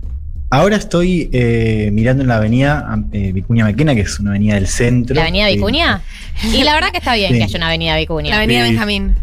Ahora 0.51 0.75
estoy 0.77 1.29
eh, 1.33 1.89
mirando 1.91 2.21
en 2.23 2.29
la 2.29 2.37
avenida 2.37 2.87
eh, 3.11 3.31
Vicuña 3.33 3.65
Mequena, 3.65 3.95
que 3.95 4.01
es 4.01 4.19
una 4.19 4.31
avenida 4.31 4.55
del 4.55 4.67
centro. 4.67 5.15
¿La 5.15 5.23
avenida 5.23 5.49
Eh, 5.49 5.55
Vicuña? 5.55 6.01
Y 6.53 6.63
la 6.63 6.73
verdad 6.75 6.91
que 6.91 6.97
está 6.99 7.15
bien 7.15 7.31
Sí. 7.31 7.37
que 7.39 7.43
haya 7.43 7.57
una 7.57 7.67
avenida 7.67 7.95
Vicuña. 7.97 8.29
la 8.29 8.37
avenida 8.37 8.63
Sí. 8.65 8.69
Benjamín. 8.71 9.15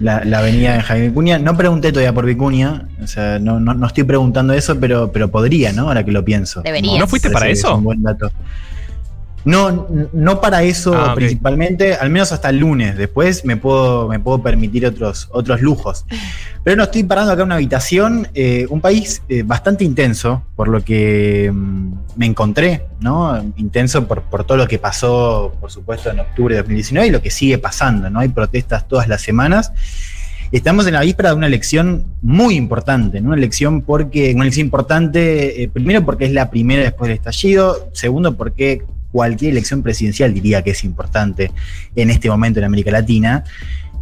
la, 0.00 0.24
la 0.24 0.38
avenida 0.38 0.80
Jaime 0.82 1.08
Vicuña. 1.08 1.38
No 1.38 1.56
pregunté 1.56 1.92
todavía 1.92 2.12
por 2.12 2.24
Vicuña, 2.26 2.88
o 3.02 3.06
sea, 3.06 3.38
no, 3.38 3.60
no, 3.60 3.74
no 3.74 3.86
estoy 3.86 4.04
preguntando 4.04 4.52
eso, 4.54 4.80
pero, 4.80 5.12
pero 5.12 5.30
podría, 5.30 5.72
¿no? 5.72 5.88
Ahora 5.88 6.04
que 6.04 6.10
lo 6.12 6.24
pienso. 6.24 6.62
Deberías. 6.62 6.98
¿No 6.98 7.06
fuiste 7.06 7.30
para 7.30 7.48
eso? 7.48 7.68
Es 7.68 7.74
un 7.74 7.84
buen 7.84 8.02
dato. 8.02 8.32
No, 9.46 9.86
no 10.12 10.40
para 10.40 10.64
eso 10.64 10.92
Ah, 10.92 11.14
principalmente, 11.14 11.94
al 11.94 12.10
menos 12.10 12.32
hasta 12.32 12.50
el 12.50 12.58
lunes. 12.58 12.98
Después 12.98 13.44
me 13.44 13.56
puedo, 13.56 14.08
me 14.08 14.18
puedo 14.18 14.42
permitir 14.42 14.84
otros, 14.84 15.28
otros 15.30 15.62
lujos. 15.62 16.04
Pero 16.64 16.76
no 16.76 16.82
estoy 16.82 17.04
parando 17.04 17.32
acá 17.32 17.42
en 17.42 17.46
una 17.46 17.54
habitación, 17.54 18.26
eh, 18.34 18.66
un 18.70 18.80
país 18.80 19.22
eh, 19.28 19.44
bastante 19.44 19.84
intenso, 19.84 20.42
por 20.56 20.66
lo 20.66 20.82
que 20.82 21.48
mm, 21.54 21.92
me 22.16 22.26
encontré, 22.26 22.86
¿no? 22.98 23.40
Intenso 23.56 24.08
por, 24.08 24.22
por 24.22 24.42
todo 24.42 24.58
lo 24.58 24.66
que 24.66 24.80
pasó, 24.80 25.54
por 25.60 25.70
supuesto, 25.70 26.10
en 26.10 26.18
octubre 26.18 26.56
de 26.56 26.62
2019 26.62 27.06
y 27.06 27.10
lo 27.12 27.22
que 27.22 27.30
sigue 27.30 27.58
pasando, 27.58 28.10
¿no? 28.10 28.18
Hay 28.18 28.30
protestas 28.30 28.88
todas 28.88 29.06
las 29.06 29.22
semanas. 29.22 29.72
Estamos 30.50 30.88
en 30.88 30.94
la 30.94 31.02
víspera 31.02 31.30
de 31.30 31.36
una 31.36 31.46
elección 31.46 32.04
muy 32.20 32.56
importante, 32.56 33.20
¿no? 33.20 33.28
Una 33.28 33.36
elección 33.36 33.82
porque, 33.82 34.32
una 34.34 34.42
elección 34.42 34.66
importante, 34.66 35.62
eh, 35.62 35.68
primero 35.68 36.04
porque 36.04 36.24
es 36.24 36.32
la 36.32 36.50
primera 36.50 36.82
después 36.82 37.08
del 37.08 37.18
estallido, 37.18 37.90
segundo 37.92 38.36
porque 38.36 38.82
cualquier 39.16 39.52
elección 39.52 39.82
presidencial 39.82 40.34
diría 40.34 40.60
que 40.62 40.72
es 40.72 40.84
importante 40.84 41.50
en 41.94 42.10
este 42.10 42.28
momento 42.28 42.58
en 42.60 42.66
América 42.66 42.90
Latina. 42.90 43.44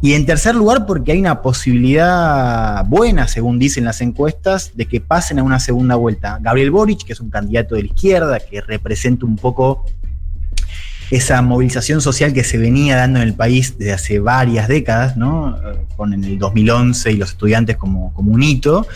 Y 0.02 0.14
en 0.14 0.26
tercer 0.26 0.56
lugar, 0.56 0.86
porque 0.86 1.12
hay 1.12 1.20
una 1.20 1.40
posibilidad 1.40 2.84
buena, 2.86 3.28
según 3.28 3.60
dicen 3.60 3.84
las 3.84 4.00
encuestas, 4.00 4.72
de 4.74 4.86
que 4.86 5.00
pasen 5.00 5.38
a 5.38 5.44
una 5.44 5.60
segunda 5.60 5.94
vuelta. 5.94 6.38
Gabriel 6.42 6.72
Boric, 6.72 7.04
que 7.04 7.12
es 7.12 7.20
un 7.20 7.30
candidato 7.30 7.76
de 7.76 7.82
la 7.82 7.86
izquierda, 7.86 8.40
que 8.40 8.60
representa 8.60 9.24
un 9.24 9.36
poco 9.36 9.86
esa 11.12 11.40
movilización 11.42 12.00
social 12.00 12.32
que 12.32 12.42
se 12.42 12.58
venía 12.58 12.96
dando 12.96 13.20
en 13.20 13.28
el 13.28 13.34
país 13.34 13.78
desde 13.78 13.92
hace 13.92 14.18
varias 14.18 14.66
décadas, 14.66 15.16
¿no? 15.16 15.56
Eh, 15.56 15.78
Con 15.96 16.12
el 16.12 16.40
2011 16.40 17.12
y 17.12 17.16
los 17.16 17.30
estudiantes 17.30 17.76
como, 17.76 18.12
como 18.14 18.32
un 18.32 18.42
hito. 18.42 18.88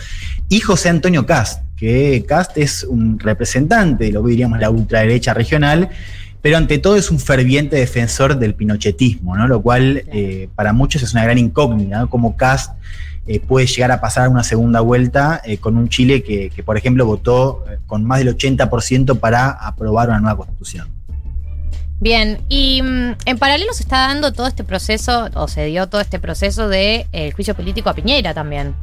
Y 0.51 0.61
José 0.61 0.89
Antonio 0.89 1.27
Cast, 1.27 1.61
que 1.77 2.25
Cast 2.27 2.57
es 2.57 2.83
un 2.83 3.19
representante 3.19 4.05
de 4.05 4.11
lo 4.11 4.23
que 4.23 4.31
diríamos 4.31 4.59
la 4.59 4.71
ultraderecha 4.71 5.35
regional, 5.35 5.89
pero 6.41 6.57
ante 6.57 6.79
todo 6.79 6.95
es 6.95 7.11
un 7.11 7.19
ferviente 7.19 7.75
defensor 7.75 8.39
del 8.39 8.55
pinochetismo, 8.55 9.37
¿no? 9.37 9.47
Lo 9.47 9.61
cual 9.61 10.03
eh, 10.11 10.49
para 10.55 10.73
muchos 10.73 11.03
es 11.03 11.13
una 11.13 11.23
gran 11.23 11.37
incógnita, 11.37 11.99
¿no? 11.99 12.09
Como 12.09 12.35
Cast 12.35 12.73
eh, 13.27 13.39
puede 13.39 13.67
llegar 13.67 13.91
a 13.91 14.01
pasar 14.01 14.27
una 14.29 14.43
segunda 14.43 14.79
vuelta 14.79 15.39
eh, 15.45 15.57
con 15.57 15.77
un 15.77 15.87
Chile 15.87 16.23
que, 16.23 16.49
que, 16.49 16.63
por 16.63 16.77
ejemplo, 16.77 17.05
votó 17.05 17.63
con 17.85 18.03
más 18.03 18.17
del 18.17 18.35
80% 18.35 19.19
para 19.19 19.51
aprobar 19.51 20.09
una 20.09 20.19
nueva 20.19 20.37
constitución. 20.37 20.87
Bien, 21.99 22.39
y 22.49 22.81
mm, 22.81 23.17
en 23.25 23.37
paralelo 23.37 23.71
se 23.73 23.83
está 23.83 24.07
dando 24.07 24.33
todo 24.33 24.47
este 24.47 24.63
proceso, 24.63 25.29
o 25.35 25.47
se 25.47 25.65
dio 25.65 25.87
todo 25.87 26.01
este 26.01 26.19
proceso 26.19 26.69
de 26.69 27.05
el 27.11 27.33
juicio 27.33 27.53
político 27.53 27.91
a 27.91 27.93
Piñera 27.93 28.33
también. 28.33 28.73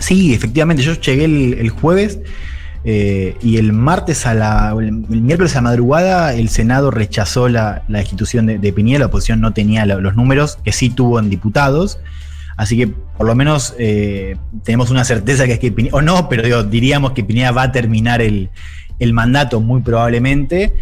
Sí, 0.00 0.34
efectivamente, 0.34 0.82
yo 0.82 0.94
llegué 0.94 1.24
el, 1.26 1.70
jueves, 1.70 2.18
Eh, 2.82 3.36
y 3.42 3.58
el 3.58 3.74
martes 3.74 4.24
a 4.24 4.32
la. 4.32 4.74
El, 4.80 4.92
miércoles 5.20 5.54
a 5.54 5.60
madrugada, 5.60 6.32
el 6.32 6.48
Senado 6.48 6.90
rechazó 6.90 7.46
la, 7.50 7.82
la 7.88 7.98
destitución 7.98 8.46
de, 8.46 8.58
de 8.58 8.72
Piñera. 8.72 9.00
La 9.00 9.06
oposición 9.06 9.42
no 9.42 9.52
tenía 9.52 9.84
la- 9.84 9.96
los 9.96 10.16
números 10.16 10.56
que 10.64 10.72
sí 10.72 10.88
tuvo 10.88 11.18
en 11.20 11.28
diputados. 11.28 11.98
Así 12.56 12.78
que 12.78 12.86
por 12.88 13.26
lo 13.26 13.34
menos 13.34 13.74
eh, 13.78 14.36
tenemos 14.64 14.90
una 14.90 15.04
certeza 15.04 15.44
que 15.44 15.52
es 15.52 15.58
que 15.58 15.70
Piñera, 15.72 15.94
o 15.96 16.00
no, 16.00 16.26
pero 16.30 16.42
digo, 16.42 16.62
diríamos 16.62 17.12
que 17.12 17.22
Piñera 17.22 17.52
va 17.52 17.64
a 17.64 17.70
terminar 17.72 18.22
el, 18.22 18.48
el 18.98 19.12
mandato 19.12 19.60
muy 19.60 19.82
probablemente. 19.82 20.72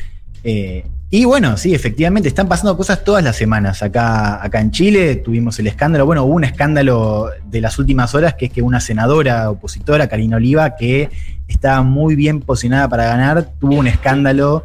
Eh, 0.45 0.85
y 1.11 1.25
bueno, 1.25 1.57
sí, 1.57 1.75
efectivamente, 1.75 2.29
están 2.29 2.49
pasando 2.49 2.77
cosas 2.77 3.03
todas 3.03 3.25
las 3.25 3.37
semanas. 3.37 3.83
Acá, 3.83 4.45
acá 4.45 4.61
en 4.61 4.71
Chile 4.71 5.17
tuvimos 5.17 5.59
el 5.59 5.67
escándalo, 5.67 6.05
bueno, 6.05 6.25
hubo 6.25 6.35
un 6.35 6.45
escándalo 6.45 7.31
de 7.47 7.61
las 7.63 7.79
últimas 7.79 8.15
horas, 8.15 8.35
que 8.35 8.47
es 8.47 8.53
que 8.53 8.61
una 8.61 8.81
senadora 8.81 9.51
opositora, 9.51 10.09
Karina 10.09 10.37
Oliva, 10.37 10.77
que 10.77 11.09
estaba 11.49 11.83
muy 11.83 12.15
bien 12.15 12.41
posicionada 12.41 12.89
para 12.89 13.05
ganar, 13.05 13.53
tuvo 13.59 13.77
un 13.77 13.87
escándalo 13.87 14.65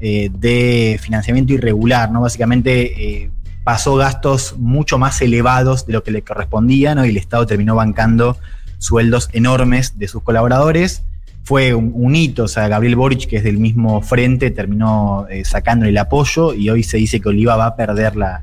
eh, 0.00 0.30
de 0.32 0.98
financiamiento 1.00 1.52
irregular, 1.52 2.10
¿no? 2.10 2.22
Básicamente 2.22 3.22
eh, 3.22 3.30
pasó 3.62 3.94
gastos 3.96 4.56
mucho 4.58 4.98
más 4.98 5.20
elevados 5.20 5.86
de 5.86 5.92
lo 5.92 6.02
que 6.02 6.10
le 6.10 6.22
correspondía, 6.22 6.94
¿no? 6.94 7.04
Y 7.04 7.10
el 7.10 7.18
Estado 7.18 7.46
terminó 7.46 7.74
bancando 7.74 8.38
sueldos 8.78 9.28
enormes 9.32 9.98
de 9.98 10.08
sus 10.08 10.22
colaboradores. 10.22 11.04
Fue 11.44 11.74
un, 11.74 11.90
un 11.94 12.14
hito, 12.14 12.44
o 12.44 12.48
sea, 12.48 12.68
Gabriel 12.68 12.94
Boric, 12.96 13.26
que 13.28 13.36
es 13.36 13.44
del 13.44 13.58
mismo 13.58 14.00
frente, 14.00 14.50
terminó 14.50 15.26
eh, 15.28 15.44
sacando 15.44 15.86
el 15.86 15.98
apoyo 15.98 16.54
y 16.54 16.70
hoy 16.70 16.82
se 16.84 16.98
dice 16.98 17.20
que 17.20 17.28
Oliva 17.28 17.56
va 17.56 17.66
a 17.66 17.76
perder 17.76 18.14
la, 18.16 18.42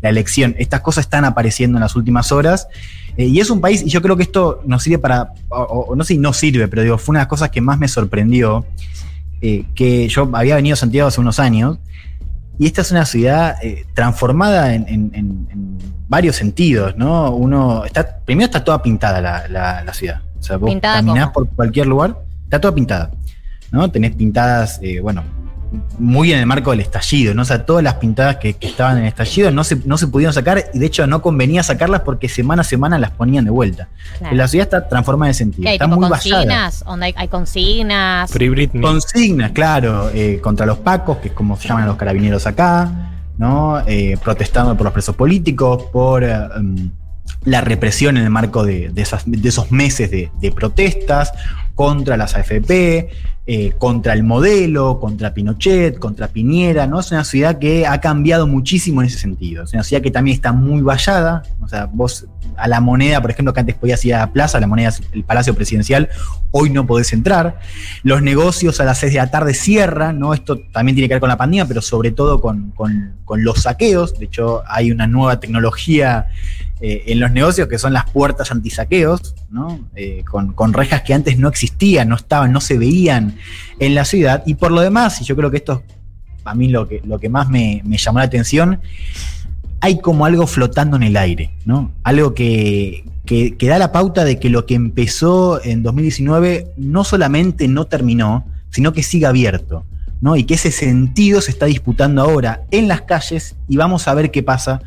la 0.00 0.08
elección. 0.08 0.54
Estas 0.58 0.80
cosas 0.80 1.06
están 1.06 1.24
apareciendo 1.24 1.76
en 1.78 1.82
las 1.82 1.96
últimas 1.96 2.30
horas. 2.30 2.68
Eh, 3.16 3.26
y 3.26 3.40
es 3.40 3.50
un 3.50 3.60
país, 3.60 3.82
y 3.82 3.88
yo 3.88 4.00
creo 4.02 4.16
que 4.16 4.22
esto 4.24 4.62
nos 4.66 4.82
sirve 4.82 4.98
para, 4.98 5.32
o, 5.48 5.86
o 5.88 5.96
no 5.96 6.04
sé 6.04 6.14
si 6.14 6.18
no 6.18 6.32
sirve, 6.32 6.68
pero 6.68 6.82
digo, 6.82 6.98
fue 6.98 7.14
una 7.14 7.20
de 7.20 7.22
las 7.22 7.28
cosas 7.28 7.50
que 7.50 7.60
más 7.60 7.78
me 7.78 7.88
sorprendió, 7.88 8.64
eh, 9.40 9.64
que 9.74 10.06
yo 10.08 10.28
había 10.34 10.54
venido 10.56 10.74
a 10.74 10.76
Santiago 10.76 11.08
hace 11.08 11.20
unos 11.20 11.40
años, 11.40 11.78
y 12.58 12.66
esta 12.66 12.82
es 12.82 12.90
una 12.90 13.06
ciudad 13.06 13.56
eh, 13.62 13.86
transformada 13.94 14.74
en, 14.74 14.86
en- 14.88 15.10
en- 15.14 15.48
en 15.50 15.78
varios 16.08 16.36
sentidos, 16.36 16.96
¿no? 16.96 17.30
Uno 17.30 17.84
está, 17.84 18.18
primero 18.24 18.44
está 18.46 18.62
toda 18.62 18.82
pintada 18.82 19.20
la, 19.20 19.48
la- 19.48 19.82
la 19.82 19.92
ciudad. 19.94 20.20
O 20.38 20.42
sea, 20.42 20.58
vos 20.58 20.70
¿Pintada 20.70 20.96
caminás 20.96 21.30
cómo? 21.30 21.32
por 21.46 21.48
cualquier 21.56 21.86
lugar, 21.86 22.18
está 22.46 22.60
toda 22.60 22.74
pintada. 22.74 23.10
¿No? 23.72 23.90
Tenés 23.90 24.14
pintadas, 24.14 24.78
eh, 24.80 25.00
bueno, 25.00 25.24
muy 25.98 26.32
en 26.32 26.38
el 26.38 26.46
marco 26.46 26.70
del 26.70 26.78
estallido, 26.78 27.34
¿no? 27.34 27.42
O 27.42 27.44
sea, 27.44 27.66
todas 27.66 27.82
las 27.82 27.94
pintadas 27.94 28.36
que, 28.36 28.54
que 28.54 28.68
estaban 28.68 28.96
en 28.98 29.02
el 29.02 29.08
estallido 29.08 29.50
no 29.50 29.64
se, 29.64 29.74
no 29.84 29.98
se 29.98 30.06
pudieron 30.06 30.32
sacar 30.32 30.66
y 30.72 30.78
de 30.78 30.86
hecho 30.86 31.04
no 31.08 31.20
convenía 31.20 31.64
sacarlas 31.64 32.02
porque 32.02 32.28
semana 32.28 32.60
a 32.62 32.64
semana 32.64 32.96
las 33.00 33.10
ponían 33.10 33.44
de 33.44 33.50
vuelta. 33.50 33.88
Claro. 34.18 34.36
La 34.36 34.46
ciudad 34.46 34.66
está 34.66 34.88
transformada 34.88 35.28
en 35.28 35.30
ese 35.32 35.38
sentido. 35.38 35.68
Está 35.68 35.88
muy 35.88 36.08
consignas, 36.08 36.84
donde 36.84 37.06
hay, 37.06 37.14
hay 37.16 37.26
consignas. 37.28 38.30
Free 38.30 38.48
Britney. 38.48 38.80
Consignas, 38.80 39.50
claro, 39.50 40.10
eh, 40.14 40.38
contra 40.40 40.64
los 40.64 40.78
pacos, 40.78 41.16
que 41.18 41.28
es 41.28 41.34
como 41.34 41.56
se 41.56 41.66
llaman 41.66 41.82
a 41.82 41.86
los 41.86 41.96
carabineros 41.96 42.46
acá, 42.46 43.10
¿no? 43.36 43.82
Eh, 43.88 44.16
protestando 44.22 44.76
por 44.76 44.84
los 44.84 44.92
presos 44.92 45.16
políticos, 45.16 45.82
por 45.92 46.22
um, 46.22 46.90
la 47.44 47.60
represión 47.60 48.16
en 48.16 48.22
el 48.22 48.30
marco 48.30 48.64
de, 48.64 48.90
de 48.90 49.02
esas- 49.02 49.24
de 49.26 49.48
esos 49.48 49.72
meses 49.72 50.08
de, 50.12 50.30
de 50.40 50.52
protestas, 50.52 51.32
contra 51.76 52.16
las 52.16 52.34
AFP, 52.34 53.08
eh, 53.48 53.72
contra 53.78 54.12
el 54.14 54.24
modelo, 54.24 54.98
contra 54.98 55.32
Pinochet, 55.32 56.00
contra 56.00 56.26
Piñera, 56.26 56.88
¿no? 56.88 56.98
Es 56.98 57.12
una 57.12 57.22
ciudad 57.22 57.58
que 57.60 57.86
ha 57.86 58.00
cambiado 58.00 58.48
muchísimo 58.48 59.02
en 59.02 59.06
ese 59.06 59.20
sentido. 59.20 59.62
Es 59.62 59.72
una 59.72 59.84
ciudad 59.84 60.02
que 60.02 60.10
también 60.10 60.34
está 60.34 60.50
muy 60.52 60.82
vallada. 60.82 61.44
O 61.60 61.68
sea, 61.68 61.86
vos 61.86 62.26
a 62.56 62.66
la 62.66 62.80
moneda, 62.80 63.20
por 63.20 63.30
ejemplo, 63.30 63.52
que 63.52 63.60
antes 63.60 63.76
podías 63.76 64.04
ir 64.04 64.14
a 64.16 64.18
la 64.20 64.32
plaza, 64.32 64.58
la 64.58 64.66
moneda 64.66 64.90
el 65.12 65.22
Palacio 65.22 65.54
Presidencial, 65.54 66.08
hoy 66.50 66.70
no 66.70 66.86
podés 66.86 67.12
entrar. 67.12 67.60
Los 68.02 68.20
negocios 68.22 68.80
a 68.80 68.84
las 68.84 68.98
6 68.98 69.12
de 69.12 69.18
la 69.18 69.30
tarde 69.30 69.54
cierran, 69.54 70.18
¿no? 70.18 70.34
Esto 70.34 70.58
también 70.72 70.96
tiene 70.96 71.06
que 71.06 71.14
ver 71.14 71.20
con 71.20 71.28
la 71.28 71.36
pandemia, 71.36 71.66
pero 71.66 71.82
sobre 71.82 72.10
todo 72.10 72.40
con- 72.40 72.72
con 73.24 73.44
los 73.44 73.62
saqueos. 73.62 74.18
De 74.18 74.24
hecho, 74.24 74.62
hay 74.66 74.90
una 74.90 75.06
nueva 75.06 75.38
tecnología 75.38 76.26
eh, 76.80 77.04
en 77.06 77.20
los 77.20 77.30
negocios 77.32 77.68
que 77.68 77.78
son 77.78 77.92
las 77.92 78.10
puertas 78.10 78.50
antisaqueos, 78.50 79.34
¿no? 79.50 79.80
Eh, 79.94 80.24
con, 80.28 80.52
con 80.52 80.72
rejas 80.72 81.02
que 81.02 81.14
antes 81.14 81.38
no 81.38 81.48
existían, 81.48 82.08
no 82.08 82.16
estaban, 82.16 82.52
no 82.52 82.60
se 82.60 82.76
veían 82.76 83.36
en 83.78 83.94
la 83.94 84.04
ciudad. 84.04 84.42
Y 84.46 84.54
por 84.54 84.72
lo 84.72 84.82
demás, 84.82 85.20
y 85.20 85.24
yo 85.24 85.36
creo 85.36 85.50
que 85.50 85.56
esto 85.56 85.82
a 86.44 86.54
mí 86.54 86.68
lo 86.68 86.86
que, 86.86 87.02
lo 87.04 87.18
que 87.18 87.28
más 87.28 87.48
me, 87.48 87.82
me 87.84 87.98
llamó 87.98 88.18
la 88.20 88.26
atención, 88.26 88.80
hay 89.80 90.00
como 90.00 90.26
algo 90.26 90.46
flotando 90.46 90.96
en 90.96 91.02
el 91.02 91.16
aire, 91.16 91.50
¿no? 91.64 91.92
Algo 92.02 92.34
que, 92.34 93.04
que, 93.24 93.56
que 93.56 93.68
da 93.68 93.78
la 93.78 93.92
pauta 93.92 94.24
de 94.24 94.38
que 94.38 94.48
lo 94.48 94.66
que 94.66 94.74
empezó 94.74 95.62
en 95.62 95.82
2019 95.82 96.72
no 96.76 97.04
solamente 97.04 97.68
no 97.68 97.86
terminó, 97.86 98.46
sino 98.70 98.92
que 98.92 99.02
sigue 99.02 99.26
abierto, 99.26 99.84
¿no? 100.20 100.36
Y 100.36 100.44
que 100.44 100.54
ese 100.54 100.70
sentido 100.70 101.40
se 101.40 101.50
está 101.50 101.66
disputando 101.66 102.22
ahora 102.22 102.62
en 102.70 102.88
las 102.88 103.02
calles 103.02 103.56
y 103.68 103.76
vamos 103.76 104.08
a 104.08 104.14
ver 104.14 104.30
qué 104.30 104.42
pasa 104.42 104.82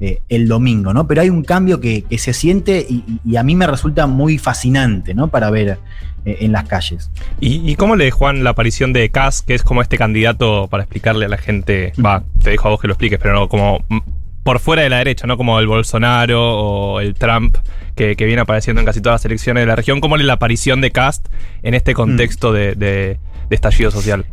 eh, 0.00 0.20
el 0.28 0.48
domingo, 0.48 0.92
¿no? 0.92 1.06
Pero 1.06 1.20
hay 1.22 1.30
un 1.30 1.44
cambio 1.44 1.80
que, 1.80 2.02
que 2.02 2.18
se 2.18 2.32
siente 2.32 2.84
y, 2.88 3.36
a 3.36 3.42
mí 3.42 3.54
me 3.54 3.66
resulta 3.66 4.06
muy 4.06 4.38
fascinante, 4.38 5.14
¿no? 5.14 5.28
Para 5.28 5.50
ver 5.50 5.78
eh, 6.24 6.36
en 6.40 6.52
las 6.52 6.64
calles. 6.64 7.10
¿Y, 7.40 7.68
y 7.70 7.76
cómo 7.76 7.94
le 7.96 8.10
Juan 8.10 8.42
la 8.44 8.50
aparición 8.50 8.92
de 8.92 9.08
Kass, 9.10 9.42
que 9.42 9.54
es 9.54 9.62
como 9.62 9.82
este 9.82 9.96
candidato 9.98 10.66
para 10.68 10.82
explicarle 10.82 11.26
a 11.26 11.28
la 11.28 11.38
gente? 11.38 11.92
Va, 12.04 12.24
te 12.42 12.50
dejo 12.50 12.68
a 12.68 12.70
vos 12.72 12.80
que 12.80 12.88
lo 12.88 12.94
expliques, 12.94 13.18
pero 13.20 13.34
no 13.34 13.48
como 13.48 13.84
mm, 13.88 13.98
por 14.42 14.58
fuera 14.58 14.82
de 14.82 14.90
la 14.90 14.98
derecha, 14.98 15.26
no 15.26 15.36
como 15.36 15.58
el 15.60 15.66
Bolsonaro 15.66 16.40
o 16.58 17.00
el 17.00 17.14
Trump 17.14 17.56
que, 17.94 18.16
que 18.16 18.24
viene 18.26 18.42
apareciendo 18.42 18.80
en 18.80 18.86
casi 18.86 19.00
todas 19.00 19.20
las 19.20 19.24
elecciones 19.26 19.62
de 19.62 19.66
la 19.66 19.76
región. 19.76 20.00
¿Cómo 20.00 20.16
le 20.16 20.24
la 20.24 20.34
aparición 20.34 20.80
de 20.80 20.90
Cast 20.90 21.28
en 21.62 21.74
este 21.74 21.94
contexto 21.94 22.52
de, 22.52 22.74
de- 22.74 23.18
de 23.48 23.54
estallido 23.56 23.90
social? 23.90 24.24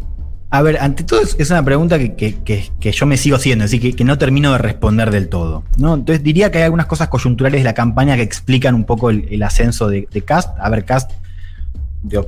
A 0.53 0.61
ver, 0.61 0.77
ante 0.81 1.03
todo 1.05 1.21
es 1.21 1.49
una 1.49 1.63
pregunta 1.63 1.97
que, 1.97 2.13
que- 2.13 2.35
que- 2.43 2.69
que 2.79 2.91
yo 2.91 3.05
me 3.05 3.15
sigo 3.15 3.37
haciendo, 3.37 3.63
decir, 3.63 3.95
que, 3.95 4.03
no 4.03 4.17
termino 4.17 4.51
de 4.51 4.57
responder 4.57 5.09
del 5.09 5.29
todo. 5.29 5.63
¿no? 5.77 5.93
Entonces 5.93 6.23
diría 6.23 6.51
que 6.51 6.57
hay 6.57 6.65
algunas 6.65 6.87
cosas 6.87 7.07
coyunturales 7.07 7.61
de 7.61 7.63
la 7.63 7.73
campaña 7.73 8.17
que 8.17 8.21
explican 8.23 8.75
un 8.75 8.83
poco 8.83 9.09
el, 9.11 9.41
ascenso 9.43 9.87
de, 9.87 10.07
Cast. 10.25 10.49
A 10.59 10.69
ver, 10.69 10.83
Cast 10.83 11.11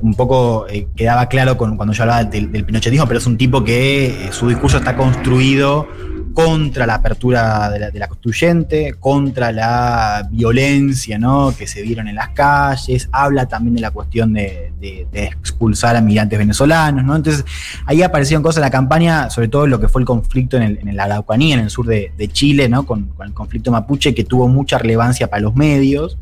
un 0.00 0.14
poco 0.14 0.66
eh, 0.68 0.86
quedaba 0.96 1.28
claro 1.28 1.56
con, 1.58 1.76
cuando 1.76 1.92
yo 1.92 2.04
hablaba 2.04 2.24
del, 2.24 2.50
del 2.50 2.64
pinochetismo, 2.64 3.06
pero 3.06 3.18
es 3.18 3.26
un 3.26 3.36
tipo 3.36 3.62
que 3.64 4.06
eh, 4.06 4.32
su 4.32 4.48
discurso 4.48 4.78
está 4.78 4.96
construido 4.96 5.86
contra 6.34 6.84
la 6.86 6.96
apertura 6.96 7.70
de 7.70 7.78
la, 7.78 7.90
de 7.90 7.98
la 7.98 8.08
constituyente, 8.08 8.94
contra 8.98 9.52
la 9.52 10.28
violencia 10.30 11.16
¿no? 11.18 11.54
que 11.56 11.66
se 11.66 11.80
vieron 11.82 12.08
en 12.08 12.16
las 12.16 12.30
calles, 12.30 13.08
habla 13.12 13.46
también 13.46 13.76
de 13.76 13.80
la 13.80 13.90
cuestión 13.92 14.32
de, 14.34 14.72
de- 14.80 15.06
de 15.10 15.24
expulsar 15.24 15.96
a 15.96 16.00
migrantes 16.00 16.38
venezolanos, 16.38 17.04
¿no? 17.04 17.14
Entonces, 17.16 17.44
ahí 17.86 18.02
aparecieron 18.02 18.42
cosas 18.42 18.58
en 18.58 18.62
la 18.62 18.70
campaña, 18.70 19.30
sobre 19.30 19.48
todo 19.48 19.66
lo 19.66 19.80
que 19.80 19.88
fue 19.88 20.02
el 20.02 20.06
conflicto 20.06 20.56
en, 20.56 20.62
el, 20.64 20.78
en 20.86 20.96
la 20.96 21.04
Araucanía, 21.04 21.54
en 21.54 21.60
el 21.60 21.70
sur 21.70 21.86
de, 21.86 22.12
Chile, 22.32 22.68
¿no? 22.68 22.84
Con 22.84 23.10
el 23.24 23.32
conflicto 23.32 23.70
mapuche, 23.70 24.14
que 24.14 24.24
tuvo 24.24 24.48
mucha 24.48 24.76
relevancia 24.76 25.28
para 25.28 25.40
los 25.42 25.54
medios. 25.54 26.18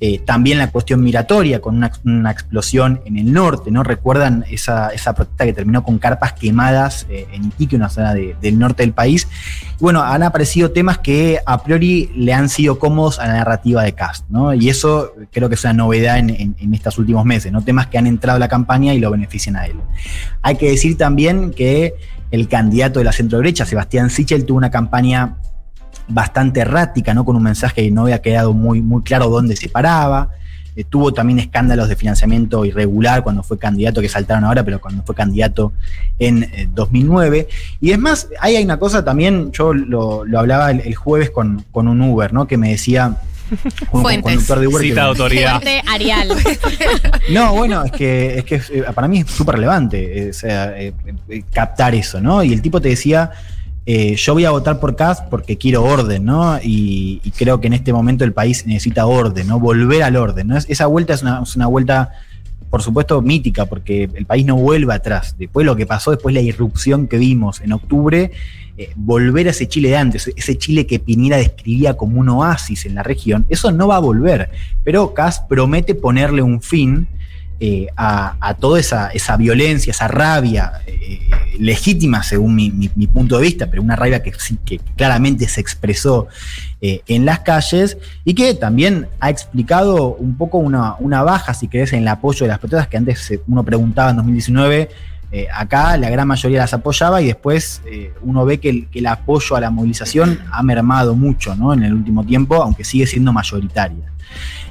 Eh, 0.00 0.20
también 0.20 0.58
la 0.58 0.70
cuestión 0.70 1.02
migratoria, 1.02 1.60
con 1.60 1.74
una, 2.04 2.30
explosión 2.30 3.00
en 3.04 3.16
el 3.16 3.32
norte, 3.32 3.72
¿no? 3.72 3.82
Recuerdan 3.82 4.44
esa, 4.48 4.90
esa 4.90 5.12
protesta 5.12 5.44
que 5.44 5.52
terminó 5.52 5.82
con 5.82 5.98
carpas 5.98 6.34
quemadas 6.34 7.04
eh, 7.10 7.26
en 7.32 7.46
Iquique, 7.46 7.74
una 7.74 7.88
zona 7.88 8.14
de- 8.14 8.36
del 8.40 8.60
norte 8.60 8.84
del 8.84 8.92
país. 8.92 9.26
Bueno, 9.80 10.00
han 10.02 10.22
aparecido 10.22 10.70
temas 10.70 10.98
que 10.98 11.40
a 11.44 11.64
priori 11.64 12.12
le 12.14 12.32
han 12.32 12.48
sido 12.48 12.78
cómodos 12.78 13.18
a 13.18 13.26
la 13.26 13.34
narrativa 13.34 13.82
de 13.82 13.92
Cast, 13.94 14.24
¿no? 14.28 14.54
Y 14.54 14.68
eso 14.68 15.14
creo 15.32 15.48
que 15.48 15.56
es 15.56 15.64
una 15.64 15.72
novedad 15.72 16.18
en, 16.18 16.30
en- 16.30 16.56
en 16.60 16.74
estos 16.74 16.96
últimos 16.98 17.24
meses, 17.24 17.50
¿no? 17.50 17.62
Temas 17.62 17.88
que 17.88 17.98
han 17.98 18.06
entrado 18.06 18.36
a 18.36 18.40
la 18.40 18.48
campaña 18.48 18.94
y 18.94 19.00
lo 19.00 19.10
benefician 19.10 19.56
a 19.56 19.66
él. 19.66 19.74
Hay 20.42 20.54
que 20.56 20.70
decir 20.70 20.96
también 20.96 21.50
que 21.52 21.94
el 22.30 22.46
candidato 22.46 23.00
de 23.00 23.04
la 23.04 23.12
centro 23.12 23.38
derecha, 23.38 23.66
Sebastián 23.66 24.10
Sichel, 24.10 24.44
tuvo 24.46 24.58
una 24.58 24.70
campaña 24.70 25.38
bastante 26.08 26.60
errática, 26.60 27.14
¿no? 27.14 27.24
Con 27.24 27.36
un 27.36 27.42
mensaje 27.42 27.82
que 27.84 27.90
no 27.90 28.02
había 28.02 28.20
quedado 28.20 28.52
muy, 28.52 28.80
muy 28.80 29.02
claro 29.02 29.28
dónde 29.28 29.56
se 29.56 29.68
paraba. 29.68 30.30
Eh, 30.76 30.84
tuvo 30.84 31.12
también 31.12 31.38
escándalos 31.38 31.88
de 31.88 31.96
financiamiento 31.96 32.64
irregular 32.64 33.22
cuando 33.22 33.42
fue 33.42 33.58
candidato, 33.58 34.00
que 34.00 34.08
saltaron 34.08 34.44
ahora, 34.44 34.64
pero 34.64 34.80
cuando 34.80 35.02
fue 35.02 35.14
candidato 35.14 35.72
en 36.18 36.44
eh, 36.44 36.68
2009. 36.72 37.48
Y 37.80 37.90
es 37.90 37.98
más, 37.98 38.28
ahí 38.40 38.56
hay 38.56 38.64
una 38.64 38.78
cosa 38.78 39.04
también, 39.04 39.50
yo 39.52 39.74
lo, 39.74 40.24
lo 40.24 40.38
hablaba 40.38 40.70
el, 40.70 40.80
el 40.80 40.94
jueves 40.94 41.30
con, 41.30 41.64
con 41.72 41.88
un 41.88 42.00
Uber, 42.00 42.32
¿no? 42.32 42.46
Que 42.46 42.56
me 42.56 42.70
decía, 42.70 43.16
un 43.92 44.02
Fuentes. 44.02 44.22
conductor 44.22 44.60
de 44.60 44.66
Uber, 44.66 44.82
que 44.82 44.88
Cita 44.88 45.02
de 45.02 45.08
autoridad. 45.08 45.62
Fuente 45.62 45.82
Arial. 45.86 46.28
no, 47.32 47.54
bueno, 47.54 47.84
es 47.84 47.92
que, 47.92 48.38
es 48.38 48.44
que 48.44 48.56
eh, 48.56 48.84
para 48.94 49.08
mí 49.08 49.20
es 49.20 49.30
súper 49.30 49.56
relevante 49.56 50.26
eh, 50.26 50.30
o 50.30 50.32
sea, 50.32 50.78
eh, 50.78 50.92
eh, 51.28 51.42
captar 51.52 51.94
eso, 51.94 52.20
¿no? 52.20 52.42
Y 52.42 52.52
el 52.52 52.62
tipo 52.62 52.80
te 52.80 52.90
decía, 52.90 53.30
eh, 53.90 54.16
yo 54.16 54.34
voy 54.34 54.44
a 54.44 54.50
votar 54.50 54.80
por 54.80 54.96
Cast 54.96 55.30
porque 55.30 55.56
quiero 55.56 55.82
orden, 55.82 56.26
¿no? 56.26 56.58
Y, 56.62 57.22
creo 57.38 57.58
que 57.58 57.68
en 57.68 57.72
este 57.72 57.90
momento 57.90 58.22
el 58.22 58.34
país 58.34 58.66
necesita 58.66 59.06
orden, 59.06 59.46
¿no? 59.46 59.58
Volver 59.58 60.02
al 60.02 60.16
orden, 60.16 60.48
¿no? 60.48 60.58
Es- 60.58 60.66
esa 60.68 60.84
vuelta 60.84 61.14
es 61.14 61.22
una, 61.22 61.66
vuelta, 61.66 62.10
por 62.68 62.82
supuesto, 62.82 63.22
mítica, 63.22 63.64
porque 63.64 64.10
el 64.12 64.26
país 64.26 64.44
no 64.44 64.56
vuelve 64.56 64.92
atrás. 64.92 65.36
Después 65.38 65.64
lo 65.64 65.74
que 65.74 65.86
pasó, 65.86 66.10
después 66.10 66.34
la 66.34 66.42
irrupción 66.42 67.08
que 67.08 67.16
vimos 67.16 67.62
en 67.62 67.72
octubre, 67.72 68.30
eh, 68.76 68.90
volver 68.94 69.46
a 69.46 69.52
ese 69.52 69.66
Chile 69.68 69.88
de 69.88 69.96
antes, 69.96 70.30
ese 70.36 70.58
Chile 70.58 70.86
que 70.86 70.98
Piñera 70.98 71.38
describía 71.38 71.94
como 71.94 72.20
un 72.20 72.28
oasis 72.28 72.84
en 72.84 72.94
la 72.94 73.02
región, 73.02 73.46
eso 73.48 73.72
no 73.72 73.88
va 73.88 73.96
a 73.96 74.00
volver. 74.00 74.50
Pero 74.84 75.14
Cast 75.14 75.48
promete 75.48 75.94
ponerle 75.94 76.42
un 76.42 76.60
fin 76.60 77.08
eh, 77.58 77.86
a, 77.96 78.54
toda 78.60 78.78
esa, 78.78 79.36
violencia, 79.38 79.92
esa 79.92 80.08
rabia 80.08 80.74
legítima 81.58 82.22
según 82.22 82.54
mi, 82.54 82.88
punto 83.08 83.36
de 83.36 83.42
vista, 83.42 83.68
pero 83.68 83.82
una 83.82 83.96
rabia 83.96 84.22
que, 84.22 84.32
que 84.64 84.78
claramente 84.96 85.48
se 85.48 85.60
expresó 85.60 86.28
eh, 86.80 87.02
en 87.08 87.24
las 87.24 87.40
calles 87.40 87.98
y 88.24 88.34
que 88.34 88.54
también 88.54 89.08
ha 89.20 89.30
explicado 89.30 90.14
un 90.14 90.36
poco 90.36 90.58
una, 90.58 90.94
una 91.00 91.22
baja, 91.22 91.54
si 91.54 91.68
querés, 91.68 91.92
en 91.92 92.00
el 92.00 92.08
apoyo 92.08 92.44
de 92.44 92.48
las 92.48 92.58
protestas 92.58 92.88
que 92.88 92.96
antes 92.96 93.30
eh, 93.30 93.40
uno 93.48 93.64
preguntaba 93.64 94.10
en 94.10 94.16
2019. 94.16 94.88
eh, 95.30 95.46
acá 95.52 95.96
la 95.96 96.08
gran 96.08 96.26
mayoría 96.26 96.60
las 96.60 96.72
apoyaba 96.72 97.20
y 97.20 97.26
después 97.26 97.82
uno 98.22 98.44
ve 98.46 98.58
que 98.58 98.70
el, 98.70 98.88
que 98.88 99.00
el 99.00 99.06
apoyo 99.06 99.56
a 99.56 99.60
la 99.60 99.70
movilización 99.70 100.40
ha 100.50 100.62
mermado 100.62 101.14
mucho 101.14 101.54
¿no? 101.54 101.74
en 101.74 101.82
el 101.82 101.92
último 101.92 102.24
tiempo, 102.24 102.62
aunque 102.62 102.84
sigue 102.84 103.06
siendo 103.06 103.32
mayoritaria. 103.32 104.12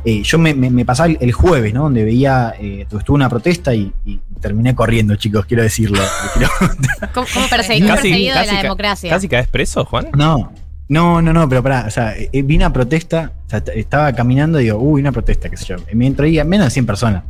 Eh, 0.05 0.21
yo 0.23 0.37
me, 0.37 0.53
me- 0.53 0.69
me 0.69 0.85
pasaba 0.85 1.07
el, 1.09 1.17
el 1.21 1.31
jueves, 1.31 1.73
¿no? 1.73 1.83
Donde 1.83 2.03
veía, 2.03 2.53
eh, 2.59 2.85
estuve 2.89 3.15
una 3.15 3.29
protesta 3.29 3.73
y, 3.73 3.91
y 4.05 4.19
terminé 4.41 4.73
corriendo, 4.75 5.15
chicos, 5.15 5.45
quiero 5.45 5.63
decirlo. 5.63 6.01
Quiero- 6.33 6.51
¿Cómo, 7.13 7.27
cómo 7.33 7.45
persegui- 7.47 7.81
cómo 7.81 7.93
perseguido 7.93 8.39
de 8.39 8.45
la 8.45 8.61
democracia? 8.63 9.09
casi 9.09 9.27
caes 9.27 9.47
preso, 9.47 9.85
Juan. 9.85 10.07
no, 10.15 10.51
no, 10.89 11.21
no, 11.21 11.33
no, 11.33 11.49
pero 11.49 11.61
pará, 11.61 11.83
o 11.85 11.91
sea, 11.91 12.15
eh, 12.15 12.29
vi 12.43 12.55
una 12.55 12.71
protesta, 12.71 13.33
o 13.45 13.49
sea, 13.49 13.61
estaba 13.75 14.13
caminando 14.13 14.61
y 14.61 14.65
digo, 14.65 14.77
uy, 14.77 15.01
una 15.01 15.11
protesta, 15.11 15.49
qué 15.49 15.57
sé 15.57 15.65
yo. 15.65 15.75
Y 15.91 15.95
Me 15.95 16.07
entraía 16.07 16.45
menos 16.45 16.67
de 16.67 16.71
100 16.71 16.85
personas 16.85 17.23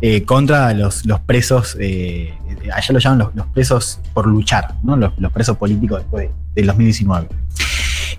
eh, 0.00 0.22
contra 0.22 0.72
los, 0.74 1.04
los 1.04 1.18
presos, 1.20 1.76
eh, 1.80 2.32
allá 2.72 2.92
lo 2.92 2.98
llaman 3.00 3.18
los, 3.18 3.34
los 3.34 3.46
presos 3.48 3.98
por 4.12 4.26
luchar, 4.28 4.74
¿no? 4.84 4.96
Los, 4.96 5.12
los 5.18 5.32
presos 5.32 5.56
políticos 5.56 6.02
después 6.02 6.28
de- 6.28 6.34
del 6.54 6.66
2019. 6.68 7.26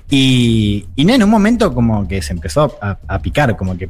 Y, 0.09 0.85
y 0.95 1.09
en 1.09 1.23
un 1.23 1.29
momento 1.29 1.73
como 1.73 2.07
que 2.07 2.21
se 2.21 2.33
empezó 2.33 2.77
a, 2.81 3.19
picar, 3.19 3.55
como 3.57 3.77
que 3.77 3.89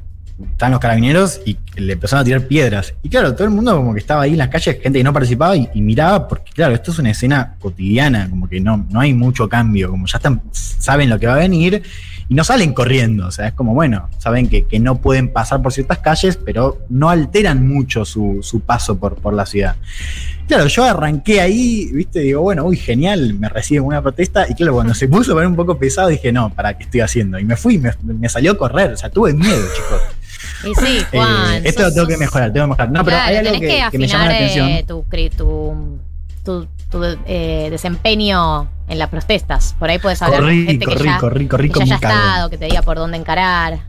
estaban 0.52 0.72
los 0.72 0.82
carabineros 0.82 1.42
y 1.46 1.58
le 1.76 1.94
empezaron 1.94 2.22
a 2.22 2.26
tirar 2.26 2.48
piedras. 2.48 2.94
Y 3.04 3.10
claro, 3.10 3.34
todo 3.34 3.46
el 3.46 3.54
mundo 3.54 3.76
como 3.76 3.94
que 3.94 4.00
estaba 4.00 4.24
ahí 4.24 4.32
en 4.32 4.38
las 4.38 4.50
calles, 4.50 4.80
gente 4.82 5.00
que 5.00 5.04
no 5.04 5.14
participaba 5.14 5.56
y, 5.56 5.70
y 5.74 5.82
miraba, 5.82 6.28
porque 6.28 6.52
claro, 6.52 6.74
esto 6.74 6.92
es 6.92 7.00
una 7.00 7.12
escena 7.12 7.56
cotidiana, 7.60 8.30
como 8.30 8.48
que 8.48 8.60
no, 8.60 8.86
no 8.90 9.00
hay 9.00 9.14
mucho 9.14 9.48
cambio, 9.50 9.90
como 9.90 10.08
ya 10.08 10.18
están, 10.18 10.42
saben 10.52 11.10
lo 11.10 11.20
que 11.20 11.28
va 11.28 11.36
a 11.36 11.40
venir 11.40 11.84
y 12.30 12.34
no 12.36 12.44
salen 12.44 12.74
corriendo. 12.74 13.28
O 13.28 13.32
sea, 13.32 13.48
es 13.48 13.54
como, 13.54 13.74
bueno, 13.74 14.10
saben 14.18 14.50
que, 14.50 14.66
que 14.66 14.80
no 14.80 14.96
pueden 14.98 15.32
pasar 15.32 15.62
por 15.62 15.72
ciertas 15.74 16.00
calles, 16.00 16.38
pero 16.44 16.80
no 16.90 17.10
alteran 17.10 17.68
mucho 17.68 18.06
su, 18.06 18.40
su 18.42 18.62
paso 18.62 18.98
por, 18.98 19.16
por 19.16 19.34
la 19.34 19.46
ciudad. 19.46 19.76
Claro, 20.48 20.68
yo 20.68 20.84
arranqué 20.84 21.42
ahí, 21.42 21.90
viste, 21.92 22.20
digo, 22.20 22.42
bueno, 22.42 22.66
uy, 22.66 22.78
genial, 22.78 23.34
me 23.34 23.50
reciben 23.50 23.84
una 23.84 24.02
protesta. 24.02 24.46
Y 24.48 24.54
claro, 24.54 24.74
cuando 24.74 24.94
se 24.94 25.08
puso 25.08 25.32
a 25.32 25.36
ver 25.36 25.48
un 25.48 25.56
poco 25.56 25.78
pesado, 25.78 26.10
dije, 26.10 26.32
no, 26.32 26.54
¿para 26.54 26.78
qué 26.78 26.84
estoy 26.84 27.02
haciendo? 27.02 27.40
Y 27.40 27.46
me 27.46 27.56
fui, 27.56 27.78
me, 27.80 27.92
me 28.04 28.30
salió 28.30 28.52
a 28.52 28.58
correr, 28.58 28.94
o 28.94 28.98
sea, 28.98 29.10
tuve 29.10 29.34
miedo, 29.34 29.66
chicos. 29.76 30.02
Y 30.64 30.76
sí, 30.86 30.98
Eh, 31.12 31.18
Juan. 31.18 31.66
esto 31.66 31.82
lo 31.84 31.94
tengo 31.94 32.08
que 32.08 32.18
mejorar, 32.18 32.54
tengo 32.54 32.66
que 32.66 32.70
mejorar. 32.72 32.92
No, 32.92 33.04
pero 33.04 33.18
hay 33.18 33.36
algo 33.38 33.52
tenés 33.54 33.62
que, 33.62 33.84
que, 33.86 33.92
que 33.92 33.98
me 33.98 34.08
llama 34.08 34.26
la 34.28 34.36
atención. 34.36 34.68
eh, 34.70 34.84
tu, 34.88 35.04
tu, 35.36 36.00
tu, 36.44 36.68
tu, 36.92 37.04
eh, 37.28 37.68
desempeño 37.72 38.68
en 38.88 39.00
las 39.00 39.10
protestas. 39.10 39.76
Por 39.80 39.90
ahí 39.90 40.00
puedes 40.00 40.22
hablar 40.22 40.42
Corrí, 40.42 40.58
con 40.58 40.68
gente 40.68 40.86
que 40.86 41.04
ya, 41.04 41.18
corrí, 41.18 41.48
que 41.70 41.80
ya 41.80 41.84
haya 41.84 41.96
estado, 41.96 42.50
que 42.50 42.58
te 42.58 42.66
diga 42.66 42.82
por 42.82 42.98
dónde 42.98 43.18
encarar. 43.18 43.80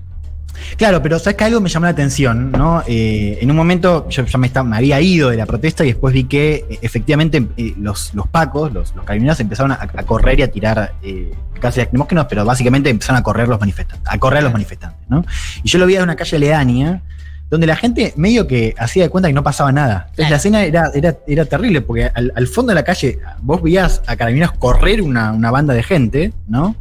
Claro, 0.79 1.03
pero 1.03 1.19
sabes 1.19 1.37
que 1.37 1.45
algo 1.45 1.61
me 1.61 1.69
llamó 1.69 1.85
la 1.85 1.91
atención, 1.91 2.51
¿no? 2.51 2.83
Eh, 2.87 3.39
en 3.43 3.51
un 3.51 3.57
momento 3.59 4.09
yo 4.09 4.25
ya 4.25 4.39
me, 4.39 4.47
estaba- 4.47 4.67
me 4.67 4.77
había 4.79 4.99
ido 5.03 5.29
de 5.29 5.37
la 5.37 5.45
protesta 5.45 5.85
y 5.85 5.89
después 5.89 6.15
vi 6.15 6.25
que 6.25 6.65
eh, 6.71 6.79
efectivamente 6.81 7.47
eh, 7.59 7.75
los, 7.79 8.15
los 8.15 8.27
pacos, 8.27 8.73
los, 8.73 8.95
los 8.95 9.05
carabineros 9.05 9.39
empezaron 9.41 9.73
a, 9.73 9.75
a 9.83 10.03
correr 10.05 10.39
y 10.41 10.43
a 10.43 10.51
tirar 10.51 10.95
eh, 11.03 11.35
casi 11.61 11.81
lacrimógenos, 11.81 12.25
pero 12.27 12.43
básicamente 12.47 12.89
empezaron 12.89 13.19
a 13.19 13.23
correr 13.23 13.49
los 13.49 13.61
manifestantes, 13.61 14.11
a 14.11 14.17
correr 14.19 14.39
a 14.39 14.43
los 14.43 14.53
manifestantes, 14.53 14.99
¿no? 15.11 15.27
Y 15.63 15.69
yo 15.69 15.79
lo 15.79 15.85
vi 15.85 15.97
en 15.97 16.03
una 16.05 16.17
calle 16.17 16.37
aledaña 16.37 17.03
donde 17.49 17.67
la 17.67 17.77
gente 17.77 18.13
medio 18.17 18.47
que 18.47 18.75
hacía 18.79 19.05
de 19.05 19.09
cuenta 19.11 19.29
que 19.29 19.35
no 19.35 19.43
pasaba 19.43 19.71
nada. 19.73 20.09
Entonces 20.11 20.17
Claro. 20.17 20.31
la 20.31 20.37
escena 20.37 20.65
era, 20.65 20.91
era, 20.95 21.17
era 21.27 21.45
terrible 21.45 21.81
porque 21.81 22.11
al, 22.13 22.33
al 22.35 22.47
fondo 22.49 22.71
de 22.71 22.75
la 22.75 22.83
calle 22.85 23.19
vos 23.41 23.63
veías 23.63 24.03
a 24.07 24.17
carabineros 24.17 24.53
correr 24.59 25.01
una, 25.03 25.33
una 25.33 25.51
banda 25.51 25.73
de 25.75 25.83
gente, 25.83 26.33
¿no? 26.49 26.75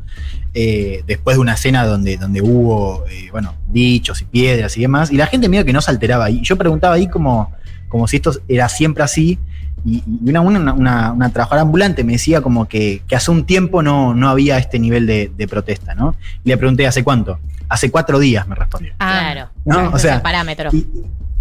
Eh, 0.54 1.04
después 1.06 1.36
de 1.36 1.42
una 1.42 1.54
escena 1.54 1.86
donde, 1.86 2.18
donde 2.18 2.42
hubo, 2.42 3.06
eh, 3.12 3.28
bueno, 3.32 3.56
dichos 3.68 4.22
y 4.22 4.26
piedras 4.26 4.78
y 4.78 4.82
demás, 4.82 5.12
y 5.12 5.18
la 5.18 5.28
gente 5.28 5.50
medio 5.50 5.66
que 5.66 5.74
no 5.74 5.82
se 5.82 5.92
alteraba. 5.92 6.30
Y 6.30 6.42
yo 6.44 6.58
preguntaba 6.58 6.96
ahí 6.96 7.08
como, 7.10 7.54
como 7.90 8.08
si 8.08 8.16
esto 8.16 8.32
era 8.48 8.70
siempre 8.70 9.04
así, 9.04 9.38
y, 9.86 10.04
y 10.24 10.30
una, 10.30 10.42
una, 10.42 10.74
una, 10.74 11.12
una 11.12 11.30
trabajadora 11.30 11.62
ambulante 11.62 12.04
me 12.04 12.14
decía 12.14 12.42
como 12.42 12.68
que, 12.68 13.02
que 13.08 13.16
hace 13.16 13.32
un 13.32 13.46
tiempo 13.46 13.84
no, 13.84 14.14
no 14.16 14.30
había 14.30 14.58
este 14.58 14.80
nivel 14.80 15.06
de, 15.06 15.32
de 15.38 15.48
protesta, 15.48 15.94
¿no? 15.96 16.16
Y 16.44 16.50
le 16.50 16.58
pregunté, 16.58 16.88
¿hace 16.88 17.04
cuánto? 17.04 17.40
Hace 17.70 17.90
cuatro 17.92 18.20
días, 18.20 18.48
me 18.48 18.56
respondió. 18.56 18.94
claro. 18.98 19.48
No, 19.66 19.80
Ese 19.80 19.88
o 19.88 19.96
es 19.96 20.02
sea, 20.02 20.16
el 20.16 20.22
parámetro. 20.22 20.70
Y- 20.74 20.88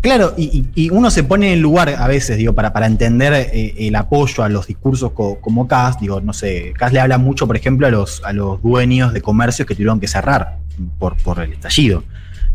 claro, 0.00 0.34
y, 0.36 0.68
y- 0.74 0.84
y 0.86 0.90
uno 0.90 1.10
se 1.10 1.24
pone 1.24 1.46
en 1.48 1.52
el 1.54 1.60
lugar 1.60 1.88
a 1.88 2.06
veces, 2.06 2.36
digo, 2.36 2.52
para, 2.54 2.72
para 2.72 2.86
entender 2.86 3.32
eh, 3.34 3.74
el 3.78 3.96
apoyo 3.96 4.42
a 4.44 4.48
los 4.50 4.66
discursos 4.66 5.12
co- 5.12 5.40
como 5.40 5.66
Cas, 5.66 5.98
digo, 5.98 6.20
no 6.20 6.32
sé, 6.34 6.72
Cas 6.78 6.92
le 6.92 7.00
habla 7.00 7.16
mucho, 7.18 7.46
por 7.46 7.56
ejemplo, 7.56 7.86
a 7.86 7.90
los, 7.90 8.22
a 8.24 8.32
los 8.34 8.60
dueños 8.62 9.12
de 9.14 9.20
comercios 9.22 9.66
que 9.66 9.74
tuvieron 9.74 10.00
que 10.00 10.08
cerrar 10.08 10.58
por, 10.98 11.16
por 11.16 11.40
el 11.40 11.52
estallido. 11.54 12.04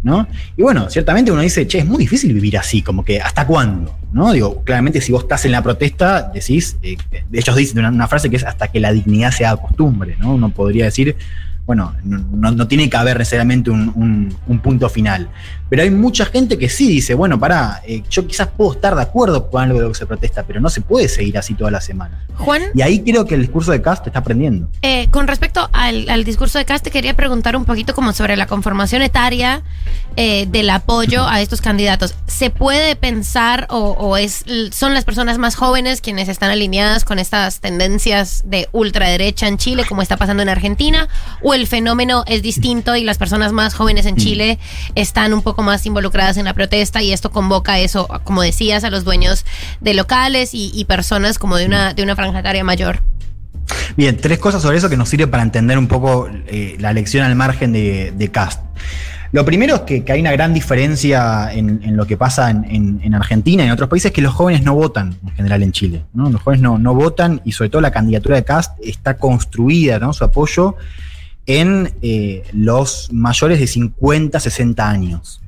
¿No? 0.01 0.27
Y 0.55 0.61
bueno, 0.61 0.89
ciertamente 0.89 1.31
uno 1.31 1.41
dice, 1.41 1.67
che, 1.67 1.79
es 1.79 1.85
muy 1.85 1.97
difícil 1.97 2.33
vivir 2.33 2.57
así, 2.57 2.81
como 2.81 3.03
que 3.03 3.19
¿hasta 3.21 3.45
cuándo? 3.45 3.97
¿No? 4.13 4.31
Digo, 4.31 4.63
claramente 4.63 5.01
si 5.01 5.11
vos 5.11 5.23
estás 5.23 5.43
en 5.45 5.51
la 5.51 5.61
protesta, 5.61 6.31
decís, 6.33 6.77
eh, 6.81 6.95
ellos 7.33 7.55
dicen 7.55 7.85
una, 7.85 8.07
frase 8.07 8.29
que 8.29 8.37
es 8.37 8.45
hasta 8.45 8.69
que 8.69 8.79
la 8.79 8.93
dignidad 8.93 9.31
sea 9.31 9.57
costumbre, 9.57 10.15
¿no? 10.19 10.33
Uno 10.35 10.51
podría 10.51 10.85
decir, 10.85 11.17
bueno, 11.65 11.93
no, 12.05 12.51
no- 12.51 12.67
tiene 12.67 12.89
que 12.89 12.95
haber 12.97 13.17
necesariamente 13.17 13.71
un 13.71 14.61
punto 14.63 14.87
final. 14.89 15.29
Pero 15.69 15.83
hay 15.83 15.91
mucha 15.91 16.25
gente 16.25 16.57
que 16.57 16.67
sí 16.69 16.87
dice, 16.87 17.13
bueno, 17.13 17.39
pará, 17.39 17.81
eh, 17.85 18.03
yo 18.09 18.25
quizás 18.27 18.47
puedo 18.47 18.73
estar 18.73 18.95
de 18.95 19.01
acuerdo 19.01 19.49
con 19.49 19.61
algo 19.63 19.77
de 19.79 19.85
lo 19.85 19.91
que 19.91 19.97
se 19.99 20.05
protesta, 20.05 20.43
pero 20.43 20.59
no 20.59 20.69
se 20.69 20.81
puede 20.81 21.07
seguir 21.07 21.37
así 21.37 21.53
toda 21.53 21.69
la 21.71 21.79
semana. 21.81 22.25
Juan, 22.37 22.63
Y 22.73 22.81
ahí 22.81 22.99
creo 23.01 23.25
que 23.25 23.35
el 23.35 23.41
discurso 23.41 23.71
de 23.71 23.81
Cast 23.81 24.07
está 24.07 24.19
aprendiendo. 24.19 24.67
eh, 24.81 25.07
con 25.11 25.27
respecto 25.27 25.69
al, 25.73 26.09
al 26.09 26.23
discurso 26.23 26.57
de 26.57 26.65
Cast, 26.65 26.83
te 26.83 26.91
quería 26.91 27.15
preguntar 27.15 27.55
un 27.55 27.65
poquito 27.65 27.93
como 27.93 28.13
sobre 28.13 28.35
la 28.37 28.47
conformación 28.47 29.01
etaria 29.01 29.61
eh, 30.15 30.47
del 30.49 30.69
apoyo 30.69 31.27
a 31.27 31.41
estos 31.41 31.61
candidatos. 31.61 32.15
¿Se 32.27 32.49
puede 32.49 32.95
pensar 32.95 33.67
o, 33.69 33.91
o 33.91 34.17
es, 34.17 34.43
son 34.71 34.93
las 34.93 35.05
personas 35.05 35.37
más 35.37 35.55
jóvenes 35.55 36.01
quienes 36.01 36.29
están 36.29 36.49
alineadas 36.49 37.05
con 37.05 37.19
estas 37.19 37.59
tendencias 37.59 38.43
de 38.45 38.67
ultraderecha 38.71 39.47
en 39.47 39.57
Chile, 39.57 39.83
como 39.87 40.01
está 40.01 40.17
pasando 40.17 40.41
en 40.43 40.49
Argentina? 40.49 41.07
¿O 41.43 41.53
el 41.53 41.67
fenómeno 41.67 42.23
es 42.27 42.41
distinto 42.41 42.95
y 42.95 43.03
las 43.03 43.17
personas 43.17 43.51
más 43.51 43.73
jóvenes 43.75 44.05
en 44.05 44.15
Chile 44.15 44.59
están 44.95 45.33
un 45.33 45.41
poco 45.41 45.58
más 45.61 45.85
involucradas 45.85 46.37
en 46.37 46.45
la 46.45 46.53
protesta 46.53 47.01
y 47.01 47.11
esto 47.13 47.31
convoca 47.31 47.79
eso, 47.79 48.07
como 48.23 48.41
decías, 48.41 48.83
a 48.83 48.89
los 48.89 49.03
dueños 49.03 49.45
de 49.81 49.93
locales 49.93 50.51
y, 50.53 50.85
personas 50.85 51.37
como 51.39 51.55
de 51.57 51.65
una, 51.65 51.93
de 51.93 52.03
una 52.03 52.15
franja 52.15 52.39
etaria 52.39 52.63
mayor? 52.63 53.01
Bien, 53.95 54.17
tres 54.17 54.39
cosas 54.39 54.61
sobre 54.61 54.77
eso 54.77 54.89
que 54.89 54.97
nos 54.97 55.09
sirve 55.09 55.27
para 55.27 55.43
entender 55.43 55.77
un 55.77 55.87
poco 55.87 56.27
eh, 56.47 56.75
la 56.79 56.91
lección 56.93 57.23
al 57.23 57.35
margen 57.35 57.71
de, 57.71 58.11
de 58.15 58.31
Cast. 58.31 58.61
Lo 59.31 59.45
primero 59.45 59.75
es 59.75 59.81
que, 59.81 60.03
que 60.03 60.11
hay 60.11 60.21
una 60.21 60.31
gran 60.31 60.55
diferencia 60.55 61.53
en, 61.53 61.95
lo 61.95 62.07
que 62.07 62.17
pasa 62.17 62.49
en, 62.49 62.65
en- 62.65 62.99
en 63.03 63.13
Argentina 63.13 63.61
y 63.63 63.67
en 63.67 63.71
otros 63.71 63.87
países 63.87 64.11
que 64.11 64.21
los 64.23 64.33
jóvenes 64.33 64.63
no 64.63 64.73
votan 64.73 65.15
en 65.23 65.31
general 65.35 65.61
en 65.61 65.71
Chile. 65.71 66.03
¿no? 66.13 66.31
Los 66.31 66.41
jóvenes 66.41 66.63
no, 66.63 66.79
no 66.79 66.95
votan 66.95 67.39
y 67.45 67.51
sobre 67.51 67.69
todo 67.69 67.81
la 67.81 67.91
candidatura 67.91 68.37
de 68.37 68.43
Cast 68.43 68.73
está 68.83 69.17
construida, 69.17 69.99
¿no? 69.99 70.13
su 70.13 70.23
apoyo, 70.23 70.75
en 71.45 71.93
eh, 72.01 72.41
los 72.53 73.09
mayores 73.11 73.59
de 73.59 73.67
50, 73.67 74.39
60 74.39 74.89
años. 74.89 75.41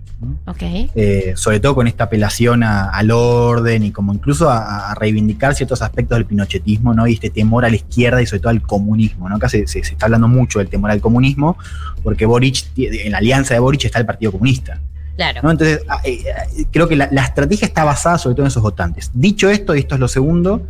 Eh, 0.95 1.33
sobre 1.35 1.59
todo 1.59 1.75
con 1.75 1.87
esta 1.87 2.05
apelación 2.05 2.63
a- 2.63 2.89
al 2.89 3.11
orden 3.11 3.83
y 3.83 3.91
como 3.91 4.13
incluso 4.13 4.49
a, 4.49 4.91
a 4.91 4.95
reivindicar 4.95 5.55
ciertos 5.55 5.81
aspectos 5.81 6.17
del 6.17 6.25
pinochetismo, 6.25 6.93
¿no? 6.93 7.07
Y 7.07 7.13
este 7.13 7.29
temor 7.29 7.65
a 7.65 7.69
la 7.69 7.75
izquierda 7.75 8.21
y 8.21 8.25
sobre 8.25 8.39
todo 8.41 8.49
al 8.49 8.61
comunismo, 8.61 9.27
¿no? 9.29 9.35
Acá 9.35 9.49
se, 9.49 9.67
se- 9.67 9.83
se 9.83 9.93
está 9.93 10.05
hablando 10.05 10.27
mucho 10.27 10.59
del 10.59 10.69
temor 10.69 10.91
al 10.91 11.01
comunismo, 11.01 11.57
porque 12.03 12.25
Boric, 12.25 12.65
en 12.77 13.11
la 13.11 13.17
alianza 13.19 13.53
de 13.53 13.59
Boric 13.59 13.85
está 13.85 13.99
el 13.99 14.05
Partido 14.05 14.31
Comunista. 14.31 14.79
Claro. 15.15 15.41
¿no? 15.43 15.51
Entonces, 15.51 15.81
ah, 15.89 15.99
eh, 16.03 16.23
creo 16.71 16.87
que 16.87 16.95
la, 16.95 17.09
la 17.11 17.23
estrategia 17.23 17.67
está 17.67 17.83
basada 17.83 18.17
sobre 18.17 18.35
todo 18.35 18.45
en 18.45 18.47
esos 18.47 18.63
votantes. 18.63 19.11
Dicho 19.13 19.49
esto, 19.49 19.75
y 19.75 19.79
esto 19.79 19.95
es 19.95 19.99
lo 20.01 20.07
segundo, 20.07 20.67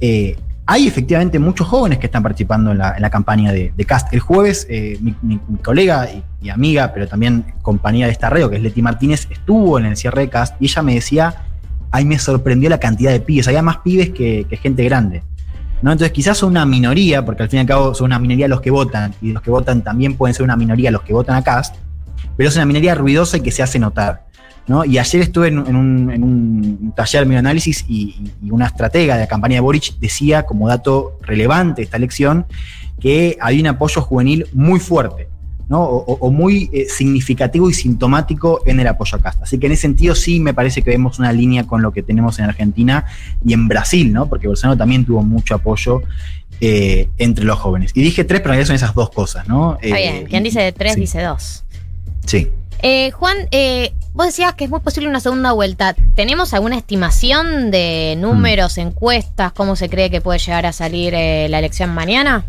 eh, 0.00 0.36
hay 0.70 0.86
efectivamente 0.86 1.40
muchos 1.40 1.66
jóvenes 1.66 1.98
que 1.98 2.06
están 2.06 2.22
participando 2.22 2.70
en 2.70 2.78
la, 2.78 3.10
campaña 3.10 3.50
de, 3.50 3.72
Cast. 3.84 4.14
El 4.14 4.20
jueves, 4.20 4.68
eh, 4.70 5.00
mi, 5.00 5.40
colega 5.64 6.08
y, 6.40 6.48
amiga, 6.48 6.92
pero 6.94 7.08
también 7.08 7.44
compañía 7.60 8.06
de 8.06 8.12
esta 8.12 8.30
radio, 8.30 8.48
que 8.48 8.54
es 8.54 8.62
Leti 8.62 8.80
Martínez, 8.80 9.26
estuvo 9.30 9.80
en 9.80 9.86
el 9.86 9.96
cierre 9.96 10.20
de 10.20 10.28
Cast 10.28 10.54
y 10.62 10.66
ella 10.66 10.82
me 10.82 10.94
decía, 10.94 11.42
ay, 11.90 12.04
me 12.04 12.20
sorprendió 12.20 12.70
la 12.70 12.78
cantidad 12.78 13.10
de 13.10 13.18
pibes, 13.18 13.48
había 13.48 13.62
más 13.62 13.78
pibes 13.78 14.10
que, 14.10 14.46
que 14.48 14.56
gente 14.58 14.84
grande. 14.84 15.24
¿no? 15.82 15.90
Entonces 15.90 16.12
quizás 16.12 16.38
son 16.38 16.50
una 16.50 16.64
minoría, 16.64 17.24
porque 17.24 17.42
al 17.42 17.48
fin 17.48 17.56
y 17.56 17.60
al 17.62 17.66
cabo 17.66 17.92
son 17.92 18.04
una 18.04 18.20
minoría 18.20 18.46
los 18.46 18.60
que 18.60 18.70
votan, 18.70 19.12
y 19.20 19.32
los 19.32 19.42
que 19.42 19.50
votan 19.50 19.82
también 19.82 20.16
pueden 20.16 20.34
ser 20.34 20.44
una 20.44 20.54
minoría 20.54 20.92
los 20.92 21.02
que 21.02 21.12
votan 21.12 21.34
a 21.34 21.42
Cast, 21.42 21.74
pero 22.36 22.48
es 22.48 22.54
una 22.54 22.64
minoría 22.64 22.94
ruidosa 22.94 23.38
y 23.38 23.40
que 23.40 23.50
se 23.50 23.64
hace 23.64 23.80
notar. 23.80 24.29
¿No? 24.66 24.84
Y 24.84 24.98
ayer 24.98 25.22
estuve 25.22 25.48
en, 25.48 25.58
en 25.66 25.76
un, 25.76 26.10
en 26.10 26.22
un 26.22 26.92
taller 26.96 27.26
de 27.26 27.36
análisis 27.36 27.84
y, 27.88 28.30
y 28.42 28.50
una 28.50 28.66
estratega 28.66 29.14
de 29.14 29.20
la 29.22 29.26
campaña 29.28 29.54
de 29.54 29.60
Boric 29.60 29.98
decía, 29.98 30.44
como 30.44 30.68
dato 30.68 31.18
relevante 31.22 31.80
de 31.80 31.84
esta 31.84 31.96
elección, 31.96 32.46
que 33.00 33.36
había 33.40 33.60
un 33.60 33.66
apoyo 33.68 34.00
juvenil 34.02 34.46
muy 34.52 34.78
fuerte. 34.80 35.28
¿no? 35.68 35.84
O, 35.84 36.14
o 36.18 36.30
muy 36.32 36.68
eh, 36.72 36.86
significativo 36.88 37.70
y 37.70 37.74
sintomático 37.74 38.60
en 38.66 38.80
el 38.80 38.88
apoyo 38.88 39.16
a 39.16 39.20
Cast. 39.22 39.40
Así 39.40 39.56
que 39.56 39.66
en 39.66 39.72
ese 39.72 39.82
sentido 39.82 40.16
sí 40.16 40.40
me 40.40 40.52
parece 40.52 40.82
que 40.82 40.90
vemos 40.90 41.20
una 41.20 41.32
línea 41.32 41.64
con 41.64 41.80
lo 41.80 41.92
que 41.92 42.02
tenemos 42.02 42.40
en 42.40 42.46
Argentina 42.46 43.04
y 43.44 43.52
en 43.52 43.68
Brasil, 43.68 44.12
¿no? 44.12 44.28
Porque 44.28 44.48
Bolsonaro 44.48 44.76
también 44.76 45.04
tuvo 45.04 45.22
mucho 45.22 45.54
apoyo 45.54 46.02
eh, 46.60 47.08
entre 47.18 47.44
los 47.44 47.56
jóvenes. 47.60 47.92
Y 47.94 48.02
dije 48.02 48.24
tres, 48.24 48.40
pero 48.40 48.52
en 48.54 48.56
realidad 48.56 48.66
son 48.66 48.74
esas 48.76 48.94
dos 48.96 49.10
cosas, 49.10 49.46
¿no? 49.46 49.78
Está 49.80 49.96
Eh, 50.00 50.12
bien. 50.12 50.26
Quien 50.26 50.42
dice 50.42 50.72
tres, 50.72 50.94
sí. 50.94 51.00
dice 51.02 51.22
dos. 51.22 51.62
Sí. 52.26 52.48
Eh, 52.82 53.10
Juan, 53.12 53.36
eh, 53.50 53.92
vos 54.14 54.26
decías 54.26 54.54
que 54.54 54.64
es 54.64 54.70
muy 54.70 54.80
posible 54.80 55.08
una 55.08 55.20
segunda 55.20 55.52
vuelta. 55.52 55.94
¿Tenemos 56.14 56.54
alguna 56.54 56.76
estimación 56.76 57.70
de 57.70 58.16
números, 58.18 58.76
Mm. 58.76 58.80
encuestas? 58.80 59.52
¿Cómo 59.52 59.76
se 59.76 59.88
cree 59.88 60.10
que 60.10 60.20
puede 60.20 60.38
llegar 60.38 60.66
a 60.66 60.72
salir 60.72 61.14
eh, 61.14 61.48
la 61.48 61.58
elección 61.58 61.90
mañana? 61.94 62.44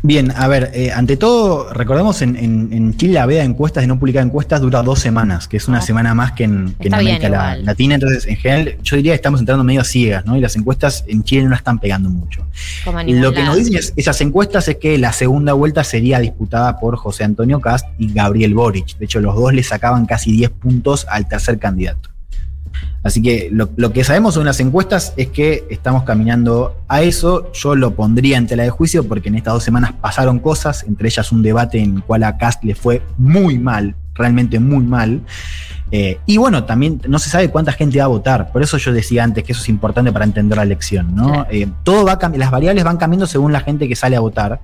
Bien, 0.00 0.32
a 0.36 0.46
ver, 0.46 0.70
eh, 0.74 0.92
ante 0.92 1.16
todo, 1.16 1.72
recordemos 1.72 2.22
en, 2.22 2.36
en- 2.36 2.72
en 2.72 2.96
Chile 2.96 3.14
la 3.14 3.26
veda 3.26 3.40
de 3.40 3.46
encuestas, 3.46 3.82
de 3.82 3.88
no 3.88 3.98
publicar 3.98 4.22
encuestas, 4.24 4.60
dura 4.60 4.80
dos 4.84 5.00
semanas, 5.00 5.48
que 5.48 5.56
es 5.56 5.66
una 5.66 5.78
Ah. 5.78 5.82
semana 5.82 6.14
más 6.14 6.32
que 6.32 6.44
en, 6.44 6.76
que 6.80 6.86
en 6.86 6.98
bien 7.00 7.16
América. 7.16 7.56
Latina. 7.56 7.94
Entonces, 7.96 8.24
en 8.26 8.36
general, 8.36 8.76
yo 8.84 8.94
diría 8.96 9.10
que 9.12 9.16
estamos 9.16 9.40
entrando 9.40 9.64
medio 9.64 9.80
a 9.80 9.84
ciegas, 9.84 10.24
¿no? 10.24 10.36
Y 10.36 10.40
las 10.40 10.54
encuestas 10.54 11.04
en 11.08 11.24
Chile 11.24 11.42
no 11.42 11.50
la 11.50 11.56
están 11.56 11.80
pegando 11.80 12.10
mucho. 12.10 12.46
Lo 13.06 13.32
que 13.32 13.42
nos 13.42 13.56
dicen 13.56 13.74
es- 13.76 13.92
esas 13.96 14.20
encuestas 14.20 14.68
es 14.68 14.76
que 14.76 14.98
la 14.98 15.12
segunda 15.12 15.52
vuelta 15.54 15.82
sería 15.82 16.20
disputada 16.20 16.78
por 16.78 16.96
José 16.96 17.24
Antonio 17.24 17.60
Cast 17.60 17.86
y 17.98 18.12
Gabriel 18.12 18.54
Boric. 18.54 18.96
De 18.98 19.04
hecho, 19.04 19.18
los 19.20 19.34
dos 19.34 19.52
le 19.52 19.64
sacaban 19.64 20.06
casi 20.06 20.30
10 20.30 20.50
puntos 20.50 21.06
al 21.10 21.26
tercer 21.26 21.58
candidato. 21.58 22.08
Así 23.02 23.22
que 23.22 23.48
lo, 23.52 23.70
lo 23.76 23.92
que 23.92 24.04
sabemos 24.04 24.36
en 24.36 24.44
las 24.44 24.60
encuestas 24.60 25.14
es 25.16 25.28
que 25.28 25.64
estamos 25.70 26.02
caminando 26.02 26.76
a 26.88 27.02
eso. 27.02 27.52
Yo 27.52 27.74
lo 27.74 27.94
pondría 27.94 28.36
en 28.38 28.46
tela 28.46 28.64
de 28.64 28.70
juicio 28.70 29.06
porque 29.06 29.28
en 29.28 29.36
estas 29.36 29.54
dos 29.54 29.64
semanas 29.64 29.92
pasaron 30.00 30.40
cosas, 30.40 30.84
entre 30.84 31.08
ellas 31.08 31.30
un 31.32 31.42
debate 31.42 31.78
en 31.78 31.96
el 31.96 32.02
cual 32.02 32.24
a 32.24 32.36
Cast 32.36 32.64
le 32.64 32.74
fue 32.74 33.02
muy 33.16 33.58
mal, 33.58 33.94
realmente 34.14 34.58
muy 34.58 34.84
mal. 34.84 35.20
Eh, 35.90 36.18
y 36.26 36.36
bueno, 36.36 36.64
también 36.64 37.00
no 37.08 37.18
se 37.18 37.30
sabe 37.30 37.48
cuánta 37.48 37.72
gente 37.72 37.98
va 37.98 38.04
a 38.04 38.08
votar. 38.08 38.52
Por 38.52 38.62
eso 38.62 38.76
yo 38.76 38.92
decía 38.92 39.24
antes 39.24 39.44
que 39.44 39.52
eso 39.52 39.62
es 39.62 39.68
importante 39.68 40.12
para 40.12 40.24
entender 40.24 40.56
la 40.56 40.64
elección. 40.64 41.14
¿no? 41.14 41.46
Eh, 41.50 41.66
todo 41.84 42.04
va 42.04 42.18
las 42.36 42.50
variables 42.50 42.84
van 42.84 42.98
cambiando 42.98 43.26
según 43.26 43.52
la 43.52 43.60
gente 43.60 43.88
que 43.88 43.96
sale 43.96 44.16
a 44.16 44.20
votar. 44.20 44.60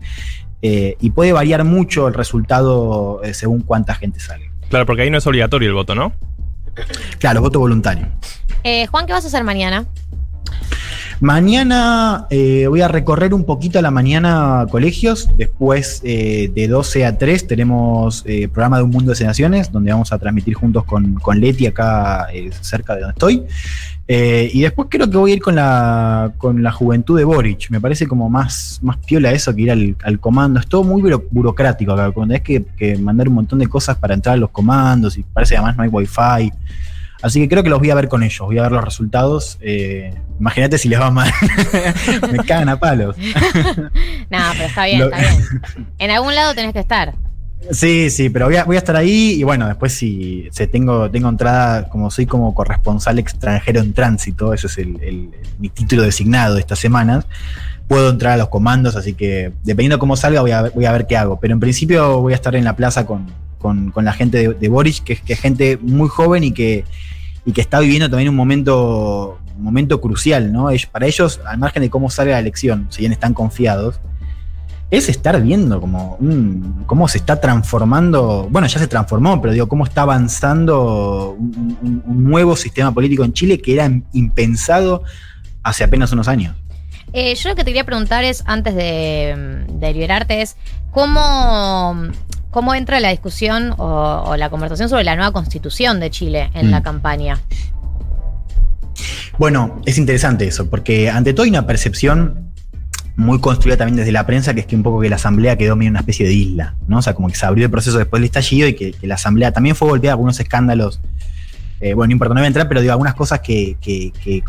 Eh, 0.66 0.97
y 0.99 1.11
puede 1.11 1.35
variar 1.35 1.62
mucho 1.62 2.09
el 2.09 2.14
resultado 2.14 3.20
eh, 3.23 3.35
según 3.35 3.61
cuánta 3.61 3.94
gente 3.94 4.18
sale. 4.18 4.51
Claro, 4.70 4.87
porque 4.87 5.03
ahí 5.03 5.11
no 5.11 5.18
es 5.18 5.27
obligatorio 5.27 5.68
el 5.68 5.75
voto, 5.75 5.94
¿no? 5.94 6.14
Claro, 7.18 7.40
voto 7.40 7.58
voluntario. 7.58 8.08
Eh, 8.62 8.87
Juan, 8.87 9.06
¿qué 9.06 9.12
vas 9.12 9.24
a 9.24 9.28
hacer 9.28 9.44
mañana? 9.44 9.87
Mañana 11.20 12.26
eh, 12.30 12.66
voy 12.68 12.80
a 12.80 12.88
recorrer 12.88 13.34
un 13.34 13.44
poquito 13.44 13.78
a 13.78 13.82
la 13.82 13.90
mañana 13.90 14.66
colegios. 14.70 15.28
Después 15.37 16.00
eh, 16.04 16.50
de 16.54 16.68
12 16.68 17.06
a 17.06 17.16
3 17.16 17.46
tenemos 17.46 18.24
eh, 18.26 18.48
programa 18.48 18.78
de 18.78 18.82
Un 18.82 18.90
Mundo 18.90 19.10
de 19.10 19.16
Sensaciones, 19.16 19.70
donde 19.70 19.92
vamos 19.92 20.12
a 20.12 20.18
transmitir 20.18 20.54
juntos 20.54 20.84
con, 20.84 21.14
con 21.14 21.40
Leti 21.40 21.66
acá 21.66 22.26
cerca 22.60 22.94
de 22.94 23.02
donde 23.02 23.12
estoy. 23.12 23.44
Eh, 24.07 24.51
y 24.53 24.61
después 24.61 24.88
creo 24.90 25.09
que 25.09 25.17
voy 25.17 25.31
a 25.31 25.35
ir 25.35 25.40
con 25.40 25.55
la, 25.55 26.33
con 26.37 26.62
la 26.62 26.71
juventud 26.73 27.17
de 27.17 27.25
Boric. 27.25 27.71
Me 27.71 27.81
parece 27.81 28.07
como 28.07 28.29
más, 28.29 28.79
más 28.83 28.99
piola 28.99 29.33
eso 29.33 29.55
que 29.55 29.62
ir 29.62 29.71
al, 29.71 29.97
al 30.05 30.21
comando. 30.21 30.61
Es 30.61 30.67
todo 30.67 30.85
muy 30.85 31.01
buro- 31.01 31.25
burocrático 31.31 31.93
acá. 31.93 32.11
Cuando 32.11 32.35
tenés 32.35 32.47
que, 32.47 32.64
que 32.77 32.99
mandar 32.99 33.29
un 33.29 33.35
montón 33.37 33.59
de 33.61 33.67
cosas 33.67 33.97
para 33.97 34.12
entrar 34.14 34.35
a 34.35 34.37
los 34.37 34.51
comandos 34.51 35.17
y 35.17 35.23
parece 35.23 35.55
que 35.55 35.59
además 35.59 35.77
no 35.77 35.83
hay 35.85 35.88
wifi. 35.88 36.53
Así 37.23 37.40
que 37.40 37.49
creo 37.49 37.62
que 37.62 37.71
los 37.71 37.79
voy 37.79 37.88
a 37.88 37.95
ver 37.95 38.09
con 38.09 38.23
ellos, 38.23 38.40
voy 38.40 38.59
a 38.59 38.62
ver 38.62 38.73
los 38.73 38.85
resultados. 38.85 39.57
Eh, 39.62 40.12
Imagínate 40.38 40.77
si 40.77 40.88
les 40.90 41.01
va 41.01 41.11
mal. 41.11 41.31
Me 42.33 42.38
cagan 42.45 42.69
a 42.69 42.79
palos. 42.79 43.17
No, 44.31 44.38
pero 44.53 44.64
está 44.64 44.85
bien, 44.87 44.99
Lo- 44.99 45.05
está 45.07 45.19
bien. 45.21 45.62
En 45.99 46.11
algún 46.11 46.35
lado 46.35 46.55
tenés 46.55 46.73
que 46.75 46.81
estar. 46.81 47.14
Sí, 47.70 48.11
sí, 48.11 48.29
pero 48.31 48.46
voy 48.46 48.57
a, 48.57 48.64
voy 48.64 48.77
a 48.77 48.79
estar 48.79 48.94
ahí 48.96 49.37
y 49.38 49.42
bueno, 49.42 49.66
después 49.66 49.92
si 49.94 50.48
se 50.50 50.66
tengo, 50.66 51.11
tengo 51.11 51.29
entrada, 51.29 51.88
como 51.88 52.11
soy 52.11 52.27
como 52.27 52.55
corresponsal 52.55 53.18
extranjero 53.18 53.81
en 53.81 53.92
tránsito, 53.94 54.53
ese 54.53 54.66
es 54.66 54.79
el, 54.79 55.31
mi 55.59 55.70
título 55.70 56.03
designado 56.03 56.55
de 56.55 56.61
estas 56.61 56.79
semanas, 56.79 57.27
puedo 57.88 58.11
entrar 58.11 58.33
a 58.33 58.37
los 58.37 58.48
comandos, 58.48 58.96
así 58.96 59.14
que 59.14 59.53
dependiendo 59.62 59.98
cómo 59.98 60.16
salga 60.16 60.42
voy 60.42 60.50
a, 60.50 60.62
voy 60.70 60.85
a 60.85 60.92
ver 60.92 61.07
qué 61.07 61.16
hago. 61.16 61.38
Pero 61.40 61.55
en 61.55 61.61
principio 61.61 62.20
voy 62.20 62.33
a 62.33 62.37
estar 62.37 62.55
en 62.55 62.64
la 62.64 62.77
plaza 62.77 63.07
con, 63.07 63.27
con- 63.59 63.90
con 63.90 64.05
la 64.05 64.12
gente 64.12 64.38
de, 64.38 64.55
de 64.55 64.68
Boric, 64.68 65.03
que, 65.03 65.12
es- 65.14 65.40
gente 65.40 65.79
muy 65.81 66.09
joven 66.09 66.44
y 66.44 66.53
que, 66.53 66.85
y 67.46 67.53
que 67.53 67.61
está 67.62 67.81
viviendo 67.81 68.11
también 68.11 68.29
un 68.29 68.37
momento, 68.37 69.38
momento 69.59 70.00
crucial, 70.03 70.53
¿no? 70.53 70.68
Para 70.92 71.07
ellos, 71.07 71.40
al 71.46 71.59
margen 71.59 71.83
de 71.83 71.90
cómo 71.90 72.11
salga 72.11 72.33
la 72.33 72.40
elección, 72.40 72.87
si 72.90 73.00
bien 73.00 73.12
están 73.12 73.33
confiados, 73.35 74.00
es 74.90 75.09
estar 75.09 75.40
viendo 75.42 75.81
como 75.81 76.18
cómo 76.87 77.09
se 77.09 77.18
está 77.18 77.40
transformando, 77.40 78.47
bueno, 78.51 78.66
ya 78.68 78.79
se 78.79 78.87
transformó, 78.87 79.40
pero 79.40 79.53
digo, 79.53 79.68
cómo 79.68 79.85
está 79.85 80.03
avanzando 80.03 81.35
un, 81.38 81.77
un- 81.83 82.03
un 82.07 82.25
nuevo 82.25 82.55
sistema 82.57 82.92
político 82.92 83.25
en 83.25 83.33
Chile 83.33 83.59
que 83.61 83.75
era 83.75 83.90
impensado 84.12 85.03
hace 85.62 85.83
apenas 85.85 86.12
unos 86.12 86.29
años. 86.29 86.55
Eh, 87.12 87.35
yo 87.35 87.49
lo 87.49 87.55
que 87.57 87.62
te 87.64 87.70
quería 87.70 87.85
preguntar 87.85 88.25
es, 88.25 88.42
antes 88.47 88.75
de, 88.75 89.64
de 89.68 89.92
liberarte, 89.92 90.42
es 90.42 90.57
cómo, 90.90 91.97
cómo 92.51 92.75
entra 92.75 93.01
la 93.01 93.11
discusión 93.11 93.73
o, 93.79 94.25
o 94.27 94.37
la 94.37 94.51
conversación 94.51 94.88
sobre 94.88 95.05
la 95.05 95.14
nueva 95.16 95.33
constitución 95.33 96.01
de 96.01 96.11
Chile 96.11 96.51
en 96.55 96.68
Mm. 96.68 96.70
la 96.70 96.83
campaña. 96.83 97.40
Bueno, 99.38 99.81
es 99.87 99.99
interesante 99.99 100.47
eso, 100.47 100.68
porque 100.70 101.11
ante 101.11 101.33
todo 101.35 101.44
hay 101.44 101.51
una 101.51 101.66
percepción 101.66 102.51
muy 103.16 103.38
construida 103.40 103.77
también 103.77 103.96
desde 103.96 104.12
la 104.12 104.27
prensa, 104.27 104.55
que 104.55 104.61
es 104.61 104.66
que 104.66 104.74
un 104.74 104.83
poco 104.83 105.00
que 105.00 105.09
la 105.09 105.16
asamblea 105.16 105.57
quedó 105.57 105.77
medio 105.77 105.90
una 105.90 106.00
especie 106.00 106.27
de 106.27 106.33
isla, 106.33 106.74
¿no? 106.88 106.98
O 106.98 107.03
sea, 107.03 107.14
como 107.14 107.29
que 107.29 107.37
se 107.37 107.46
abrió 107.46 107.64
el 107.66 107.70
proceso 107.70 107.98
después 107.98 108.20
del 108.20 108.27
estallido 108.27 108.68
y 108.68 108.74
que, 108.74 108.94
la 109.03 109.14
asamblea 109.14 109.53
también 109.53 109.77
fue 109.77 109.88
golpeada 109.88 110.14
algunos 110.14 110.40
escándalos. 110.40 111.00
eh, 111.81 111.94
bueno, 111.94 112.09
no 112.09 112.12
importa, 112.12 112.35
no 112.35 112.40
voy 112.40 112.44
a 112.44 112.48
entrar, 112.48 112.66
pero 112.66 112.81
digo, 112.81 112.92
algunas 112.92 113.14
cosas 113.14 113.40
que 113.40 113.77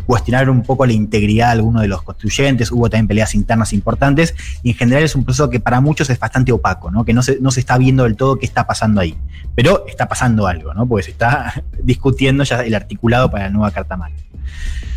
cuestionaron 0.04 0.56
un 0.56 0.62
poco 0.62 0.84
la 0.84 0.92
integridad 0.92 1.48
de 1.48 1.52
algunos 1.52 1.82
de 1.82 1.88
los 1.88 2.02
constituyentes, 2.02 2.72
hubo 2.72 2.90
también 2.90 3.06
peleas 3.06 3.34
internas 3.34 3.72
importantes, 3.72 4.34
y 4.62 4.70
en 4.70 4.76
general 4.76 5.04
es 5.04 5.14
un 5.14 5.24
proceso 5.24 5.48
que 5.48 5.60
para 5.60 5.80
muchos 5.80 6.10
es 6.10 6.18
bastante 6.18 6.50
opaco, 6.50 6.90
¿no? 6.90 7.04
Que 7.04 7.12
no 7.12 7.22
se, 7.22 7.38
no 7.40 7.52
se 7.52 7.60
está 7.60 7.78
viendo 7.78 8.02
del 8.02 8.16
todo 8.16 8.36
qué 8.38 8.46
está 8.46 8.66
pasando 8.66 9.00
ahí. 9.00 9.16
Pero 9.54 9.86
está 9.86 10.08
pasando 10.08 10.46
algo, 10.46 10.74
¿no? 10.74 10.86
Porque 10.86 11.04
se 11.04 11.10
está 11.12 11.62
discutiendo 11.82 12.42
ya 12.42 12.62
el 12.62 12.74
articulado 12.74 13.30
para 13.30 13.44
la 13.44 13.50
nueva 13.50 13.70
Carta 13.70 13.96
Magna. 13.96 14.16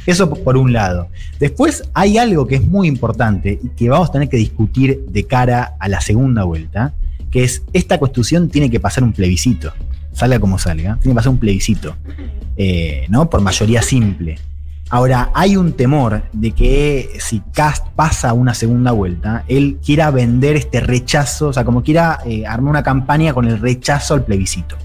Eso 0.10 0.34
por 0.34 0.58
un 0.58 0.74
lado. 0.74 1.08
Después 1.39 1.84
hay 1.93 2.17
algo 2.17 2.48
que 2.48 2.56
es 2.56 2.65
muy 2.65 2.88
importante 2.88 3.60
y 3.62 3.69
que 3.69 3.89
vamos 3.89 4.10
a 4.10 4.13
tener 4.13 4.28
que 4.28 4.38
discutir 4.38 5.06
de 5.08 5.26
cara 5.26 5.76
a 5.80 5.88
la 5.88 6.02
segunda 6.02 6.45
vuelta, 6.45 6.93
que 7.30 7.43
es 7.43 7.62
esta 7.74 8.00
constitución 8.00 8.50
tiene 8.50 8.72
que 8.72 8.80
pasar 8.80 9.04
un 9.04 9.13
plebiscito, 9.13 9.72
salga 10.12 10.39
como 10.39 10.58
salga, 10.58 10.98
tiene 11.00 11.13
que 11.13 11.15
pasar 11.15 11.32
un 11.32 11.38
plebiscito, 11.38 11.95
eh, 12.58 13.06
¿no? 13.10 13.30
Por 13.30 13.41
mayoría 13.41 13.84
simple. 13.84 14.39
Ahora, 14.89 15.30
hay 15.36 15.56
un 15.56 15.74
temor 15.74 16.24
de 16.34 16.54
que 16.54 17.12
si 17.19 17.43
Cast 17.54 17.86
pasa 17.89 18.34
una 18.34 18.56
segunda 18.56 18.91
vuelta, 18.91 19.43
él 19.48 19.78
quiera 19.86 20.10
vender 20.10 20.56
este 20.56 20.80
rechazo, 20.80 21.50
o 21.50 21.54
sea, 21.54 21.63
como 21.63 21.84
quiera 21.84 22.17
eh, 22.26 22.48
armar 22.48 22.72
una 22.72 22.82
campaña 22.82 23.32
con 23.36 23.48
el 23.48 23.60
rechazo 23.60 24.15
al 24.15 24.26
plebiscito. 24.26 24.76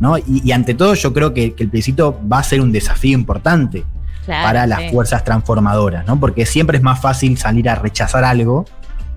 ¿no? 0.00 0.16
Y, 0.18 0.50
ante 0.50 0.74
todo, 0.74 0.94
yo 0.94 1.12
creo 1.12 1.32
que 1.32 1.54
el 1.56 1.68
plebiscito 1.68 2.18
va 2.26 2.40
a 2.40 2.42
ser 2.42 2.60
un 2.60 2.72
desafío 2.72 3.16
importante 3.16 3.84
Claro, 4.30 4.46
para 4.48 4.66
las 4.66 4.80
sí. 4.80 4.88
fuerzas 4.90 5.24
transformadoras, 5.24 6.06
¿no? 6.06 6.18
Porque 6.18 6.46
siempre 6.46 6.76
es 6.78 6.82
más 6.82 7.00
fácil 7.00 7.36
salir 7.38 7.68
a 7.68 7.74
rechazar 7.74 8.24
algo, 8.24 8.64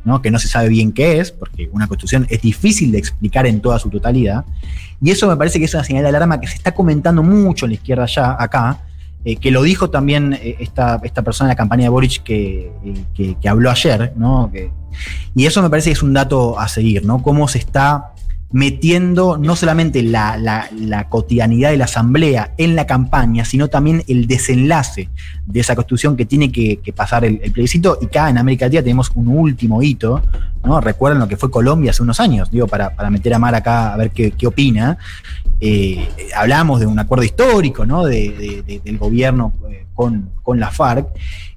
¿no? 0.05 0.21
Que 0.21 0.31
no 0.31 0.39
se 0.39 0.47
sabe 0.47 0.69
bien 0.69 0.91
qué 0.91 1.19
es, 1.19 1.31
porque 1.31 1.69
una 1.71 1.87
constitución 1.87 2.27
es 2.29 2.41
difícil 2.41 2.91
de 2.91 2.97
explicar 2.97 3.45
en 3.47 3.61
toda 3.61 3.79
su 3.79 3.89
totalidad. 3.89 4.43
Y 5.01 5.11
eso 5.11 5.27
me 5.27 5.37
parece 5.37 5.59
que 5.59 5.65
es 5.65 5.73
una 5.73 5.83
señal 5.83 6.03
de 6.03 6.09
alarma 6.09 6.39
que 6.41 6.47
se 6.47 6.55
está 6.55 6.73
comentando 6.73 7.23
mucho 7.23 7.65
en 7.65 7.71
la 7.71 7.75
izquierda 7.75 8.05
ya, 8.05 8.35
acá, 8.39 8.79
eh, 9.25 9.37
que 9.37 9.51
lo 9.51 9.61
dijo 9.61 9.89
también 9.89 10.33
eh, 10.33 10.57
esta, 10.59 10.99
esta 11.03 11.21
persona 11.21 11.47
en 11.47 11.49
la 11.49 11.55
campaña 11.55 11.83
de 11.83 11.89
Boric 11.89 12.23
que, 12.23 12.71
eh, 12.83 13.05
que- 13.13 13.35
que 13.39 13.47
habló 13.49 13.69
ayer, 13.71 14.11
¿no? 14.17 14.49
Que- 14.51 14.71
y 15.35 15.45
eso 15.45 15.61
me 15.61 15.69
parece 15.69 15.89
que 15.89 15.93
es 15.93 16.03
un 16.03 16.13
dato 16.13 16.59
a 16.59 16.67
seguir, 16.67 17.05
¿no? 17.05 17.21
Cómo 17.21 17.47
se 17.47 17.59
está 17.59 18.11
metiendo 18.53 19.37
no 19.37 19.55
solamente 19.55 20.03
la, 20.03 20.37
la- 20.37 20.69
cotidianidad 21.09 21.71
de 21.71 21.77
la 21.77 21.85
asamblea 21.85 22.53
en 22.57 22.75
la 22.75 22.85
campaña, 22.85 23.45
sino 23.45 23.67
también 23.67 24.03
el 24.07 24.27
desenlace 24.27 25.09
de 25.45 25.59
esa 25.59 25.75
constitución 25.75 26.15
que 26.15 26.25
tiene 26.25 26.51
que, 26.51 26.79
pasar 26.95 27.25
el, 27.25 27.39
plebiscito. 27.51 27.97
Y 27.99 28.05
acá 28.05 28.29
en 28.29 28.37
América 28.37 28.65
Latina 28.65 28.83
tenemos 28.83 29.11
un 29.15 29.27
último 29.27 29.81
hito, 29.81 30.21
¿no? 30.63 30.79
Recuerdan 30.79 31.19
lo 31.19 31.27
que 31.27 31.35
fue 31.35 31.49
Colombia 31.49 31.89
hace 31.91 32.03
unos 32.03 32.19
años, 32.19 32.49
digo, 32.51 32.67
para, 32.67 32.95
para 32.95 33.09
meter 33.09 33.33
a 33.33 33.39
Mar 33.39 33.55
acá 33.55 33.91
a 33.93 33.97
ver 33.97 34.11
qué, 34.11 34.31
qué 34.31 34.45
opina. 34.47 34.97
Eh, 35.59 36.07
hablábamos 36.35 36.79
de 36.79 36.85
un 36.85 36.99
acuerdo 36.99 37.23
histórico, 37.25 37.85
¿no? 37.87 38.05
De- 38.05 38.81
del 38.85 38.97
gobierno 38.99 39.51
eh, 39.71 39.87
con, 39.95 40.29
con 40.43 40.59
la 40.59 40.69
FARC. 40.69 41.07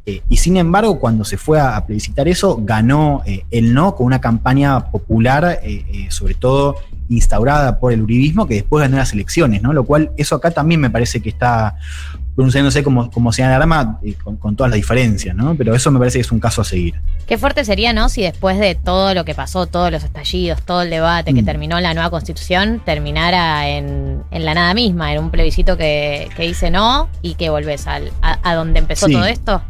Eh, 0.09 0.23
y 0.29 0.37
sin 0.37 0.57
embargo, 0.57 1.01
cuando 1.01 1.25
se 1.25 1.37
fue 1.37 1.59
a, 1.59 1.77
a 1.77 1.85
plebiscitar 1.85 2.29
eso, 2.29 2.59
ganó 2.62 3.23
eh, 3.27 3.45
el 3.51 3.75
no 3.75 3.97
con 3.97 4.07
una 4.07 4.21
campaña 4.21 4.90
popular, 4.92 5.59
eh, 5.64 6.07
sobre 6.11 6.35
todo 6.35 6.77
instaurada 7.09 7.79
por 7.79 7.92
el 7.92 8.03
uribismo, 8.03 8.47
que 8.47 8.55
después 8.55 8.83
ganó 8.83 8.97
las 8.99 9.12
elecciones, 9.12 9.62
¿no? 9.62 9.73
Lo 9.73 9.85
cual, 9.85 10.11
eso 10.16 10.37
acá 10.37 10.51
también 10.53 10.81
me 10.81 10.90
parece 10.90 11.21
que 11.21 11.29
está 11.29 11.77
pronunciándose 12.35 12.83
como, 12.85 13.11
como 13.11 13.33
señal 13.33 13.51
de 13.51 13.55
alarma 13.57 13.99
con, 14.23 14.37
con 14.37 14.57
todas 14.57 14.71
las 14.71 14.77
diferencias, 14.77 15.35
¿no? 15.35 15.55
Pero 15.55 15.75
eso 15.75 15.90
me 15.90 15.99
parece 15.99 16.19
que 16.19 16.23
es 16.23 16.33
un 16.33 16.38
caso 16.40 16.61
a 16.61 16.64
seguir. 16.64 16.95
Qué 17.27 17.38
fuerte 17.38 17.64
sería, 17.64 17.92
¿no? 17.92 18.09
Si 18.09 18.23
después 18.23 18.59
de 18.59 18.75
todo 18.75 19.14
lo 19.14 19.25
que 19.25 19.35
pasó, 19.35 19.66
todos 19.66 19.90
los 19.90 20.05
estallidos, 20.05 20.61
todo 20.62 20.83
el 20.83 20.90
debate 20.90 21.33
que 21.33 21.42
Mm. 21.42 21.47
terminó 21.47 21.81
la 21.81 21.95
nueva 21.95 22.11
constitución, 22.11 22.83
terminara 22.85 23.69
en, 23.69 24.23
en 24.31 24.45
la 24.45 24.55
nada 24.55 24.75
misma, 24.75 25.12
en 25.12 25.21
un 25.21 25.31
plebiscito 25.31 25.77
que, 25.77 26.29
que 26.37 26.42
dice 26.42 26.71
no 26.71 27.09
y 27.23 27.35
que 27.35 27.51
volvés 27.51 27.87
al, 27.87 28.12
a, 28.21 28.38
a 28.49 28.55
donde 28.55 28.81
empezó 28.81 29.07
Sí. 29.07 29.12
todo 29.12 29.25
esto. 29.25 29.62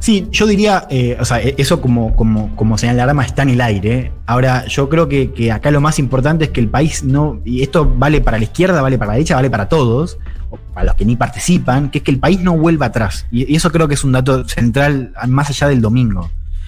Sí, 0.00 0.28
yo 0.30 0.46
diría, 0.46 0.86
eh, 0.90 1.16
o 1.20 1.24
sea, 1.24 1.40
e- 1.42 1.54
eso 1.58 1.80
como, 1.80 2.14
como, 2.14 2.54
como 2.56 2.78
señal 2.78 2.96
de 2.96 3.02
alarma 3.02 3.24
está 3.24 3.42
en 3.42 3.50
el 3.50 3.60
aire. 3.60 4.12
Ahora, 4.26 4.66
yo 4.66 4.88
creo 4.88 5.08
que, 5.08 5.32
que 5.32 5.50
acá 5.52 5.70
lo 5.70 5.80
más 5.80 5.98
importante 5.98 6.44
es 6.46 6.50
que 6.50 6.60
el 6.60 6.68
país 6.68 7.02
no, 7.02 7.40
y 7.44 7.62
esto 7.62 7.84
vale 7.96 8.20
para 8.20 8.38
la 8.38 8.44
izquierda, 8.44 8.80
vale 8.82 8.96
para 8.98 9.08
la 9.08 9.14
derecha, 9.14 9.34
vale 9.34 9.50
para 9.50 9.68
todos, 9.68 10.18
o 10.50 10.56
para 10.72 10.86
los 10.86 10.94
que 10.94 11.04
ni 11.04 11.16
participan, 11.16 11.90
que 11.90 11.98
es 11.98 12.04
que 12.04 12.10
el 12.12 12.18
país 12.18 12.40
no 12.40 12.56
vuelva 12.56 12.86
atrás. 12.86 13.26
Y, 13.30 13.54
eso 13.56 13.70
creo 13.72 13.88
que 13.88 13.94
es 13.94 14.04
un 14.04 14.12
dato 14.12 14.46
central 14.48 15.12
más 15.26 15.50
allá 15.50 15.68
del 15.68 15.80
domingo. 15.80 16.20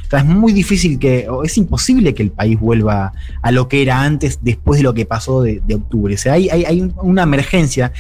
O 0.06 0.10
sea, 0.10 0.18
es 0.18 0.24
muy 0.26 0.52
difícil 0.52 0.98
que, 0.98 1.28
o 1.28 1.44
es 1.44 1.56
imposible 1.56 2.14
que 2.14 2.24
el 2.24 2.32
país 2.32 2.58
vuelva 2.58 3.12
a 3.42 3.52
lo 3.52 3.68
que 3.68 3.80
era 3.80 4.02
antes, 4.02 4.40
después 4.42 4.78
de 4.80 4.82
lo 4.82 4.92
que 4.92 5.06
pasó 5.06 5.40
de, 5.40 5.62
de 5.64 5.76
octubre. 5.76 6.14
O 6.14 6.18
sea, 6.18 6.32
hay, 6.32 6.48
hay, 6.48 6.64
hay 6.64 6.80
un- 6.80 6.94
una 7.00 7.22
emergencia 7.22 7.92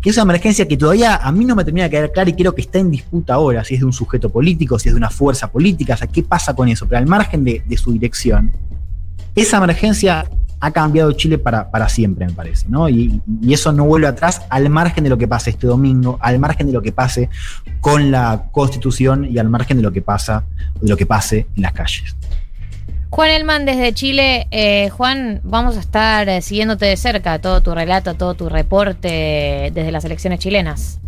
que 0.00 0.10
es 0.10 0.16
una 0.16 0.24
emergencia 0.24 0.66
que 0.68 0.76
todavía 0.76 1.16
a 1.16 1.32
mí 1.32 1.44
no 1.44 1.56
me 1.56 1.64
termina 1.64 1.84
de 1.84 1.90
quedar 1.90 2.12
clara 2.12 2.30
y 2.30 2.34
creo 2.34 2.54
que 2.54 2.62
está 2.62 2.78
en 2.78 2.90
disputa 2.90 3.34
ahora, 3.34 3.64
si 3.64 3.74
es 3.74 3.80
de 3.80 3.86
un 3.86 3.92
sujeto 3.92 4.30
político, 4.30 4.78
si 4.78 4.88
es 4.88 4.94
de 4.94 4.98
una 4.98 5.10
fuerza 5.10 5.50
política, 5.50 5.94
o 5.94 5.96
sea, 5.96 6.06
qué 6.06 6.22
pasa 6.22 6.54
con 6.54 6.68
eso, 6.68 6.86
pero 6.86 6.98
al 6.98 7.06
margen 7.06 7.44
de, 7.44 7.62
su 7.76 7.92
dirección, 7.92 8.52
esa 9.34 9.58
emergencia 9.58 10.28
ha 10.60 10.70
cambiado 10.72 11.12
Chile 11.12 11.38
para, 11.38 11.70
para 11.70 11.88
siempre, 11.88 12.26
me 12.26 12.32
parece, 12.32 12.66
¿no? 12.68 12.88
Y, 12.88 13.20
y 13.40 13.52
eso 13.52 13.72
no 13.72 13.84
vuelve 13.84 14.08
atrás 14.08 14.42
al 14.50 14.68
margen 14.70 15.04
de 15.04 15.10
lo 15.10 15.18
que 15.18 15.28
pase 15.28 15.50
este 15.50 15.68
domingo, 15.68 16.18
al 16.20 16.38
margen 16.40 16.66
de 16.66 16.72
lo 16.72 16.82
que 16.82 16.90
pase 16.90 17.28
con 17.80 18.10
la 18.10 18.48
constitución 18.50 19.24
y 19.24 19.38
al 19.38 19.48
margen 19.48 19.76
de 19.76 19.82
lo 19.84 19.92
que 19.92 20.02
pasa, 20.02 20.44
de 20.80 20.88
lo 20.88 20.96
que 20.96 21.06
pase 21.06 21.46
en 21.54 21.62
las 21.62 21.72
calles. 21.72 22.16
Juan 23.18 23.30
Elman 23.32 23.64
desde 23.64 23.92
Chile. 23.94 24.46
Eh, 24.52 24.90
Juan, 24.90 25.40
vamos 25.42 25.76
a 25.76 25.80
estar 25.80 26.28
eh, 26.28 26.40
siguiéndote 26.40 26.86
de 26.86 26.96
cerca 26.96 27.40
todo 27.40 27.60
tu 27.62 27.74
relato, 27.74 28.14
todo 28.14 28.34
tu 28.34 28.48
reporte 28.48 29.72
desde 29.74 29.90
las 29.90 30.04
elecciones 30.04 30.38
chilenas. 30.38 31.00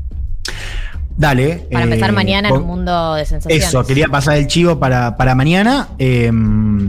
Dale. 1.16 1.68
Para 1.70 1.84
empezar 1.84 2.10
eh, 2.10 2.12
mañana 2.12 2.48
en 2.48 2.54
un 2.56 2.66
mundo 2.66 3.14
de 3.14 3.24
sensaciones. 3.26 3.64
Eso, 3.64 3.84
quería 3.86 4.08
pasar 4.08 4.38
el 4.38 4.48
chivo 4.48 4.80
para, 4.80 5.16
para 5.16 5.36
mañana. 5.36 5.86
eh, 6.00 6.32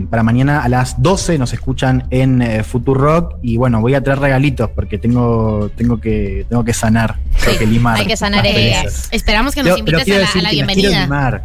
para 0.10 0.24
mañana 0.24 0.64
a 0.64 0.70
las 0.70 1.00
12 1.04 1.38
nos 1.38 1.54
escuchan 1.54 2.08
en 2.10 2.42
eh, 2.42 2.64
Future 2.64 3.00
Rock. 3.00 3.36
Y 3.44 3.58
bueno, 3.58 3.80
voy 3.80 3.94
a 3.94 4.02
traer 4.04 4.18
regalitos 4.18 4.72
porque 4.72 4.98
tengo, 4.98 5.70
tengo, 5.78 6.02
que, 6.02 6.48
tengo 6.50 6.64
que 6.66 6.74
sanar. 6.74 7.18
Tengo 7.40 7.52
Sí, 7.54 7.60
que 7.60 7.68
limar. 7.68 7.98
hay 8.00 8.08
que 8.08 8.18
sanar 8.18 8.44
heridas. 8.44 9.08
Esperamos 9.12 9.54
que 9.54 9.62
nos 9.62 9.74
Pero- 9.74 9.86
pero 9.86 10.00
invites 10.00 10.18
a 10.18 10.34
la, 10.38 10.40
a 10.40 10.42
la 10.42 10.50
bienvenida. 10.50 11.42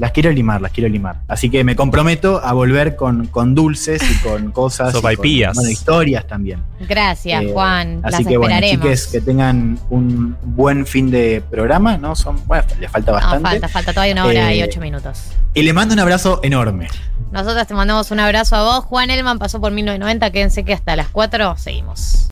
Las 0.00 0.12
quiero 0.12 0.32
limar, 0.32 0.62
las 0.62 0.72
quiero 0.72 0.88
limar. 0.88 1.16
Así 1.28 1.50
que 1.50 1.62
me 1.62 1.76
comprometo 1.76 2.40
a 2.42 2.54
volver 2.54 2.96
con, 2.96 3.26
con 3.26 3.54
dulces 3.54 4.00
y 4.10 4.14
con 4.26 4.50
cosas. 4.60 4.88
y 4.88 4.92
Sopaipillas. 4.92 5.50
con, 5.50 5.56
bueno, 5.56 5.70
historias 5.70 6.26
también. 6.26 6.62
Gracias, 6.88 7.42
Eh, 7.42 7.50
Juan. 7.52 8.00
Así 8.02 8.22
las 8.22 8.26
que 8.26 8.36
bueno, 8.38 8.54
esperaremos. 8.54 8.82
chiques, 8.86 9.06
que 9.08 9.20
tengan 9.20 9.78
un 9.90 10.36
buen 10.42 10.86
fin 10.86 11.10
de 11.10 11.42
programa, 11.50 11.98
¿no? 11.98 12.16
Son, 12.16 12.40
bueno, 12.46 12.64
les 12.80 12.90
falta 12.90 13.12
No, 13.12 13.16
bastante. 13.18 13.48
falta, 13.50 13.68
falta 13.68 13.92
todavía 13.92 14.14
una 14.14 14.24
hora 14.24 14.54
y 14.54 14.60
Eh, 14.60 14.64
ocho 14.64 14.80
minutos. 14.80 15.20
Y 15.52 15.62
le 15.62 15.72
mando 15.74 15.92
un 15.92 16.00
abrazo 16.00 16.40
enorme. 16.42 16.88
Nosotros 17.30 17.66
te 17.66 17.74
mandamos 17.74 18.10
un 18.10 18.20
abrazo 18.20 18.56
a 18.56 18.62
vos. 18.62 18.84
Juan 18.86 19.10
Elman 19.10 19.38
pasó 19.38 19.60
por 19.60 19.70
1990. 19.70 20.30
Quédense 20.32 20.64
que 20.64 20.72
hasta 20.72 20.96
las 20.96 21.08
4 21.08 21.56
seguimos. 21.58 22.28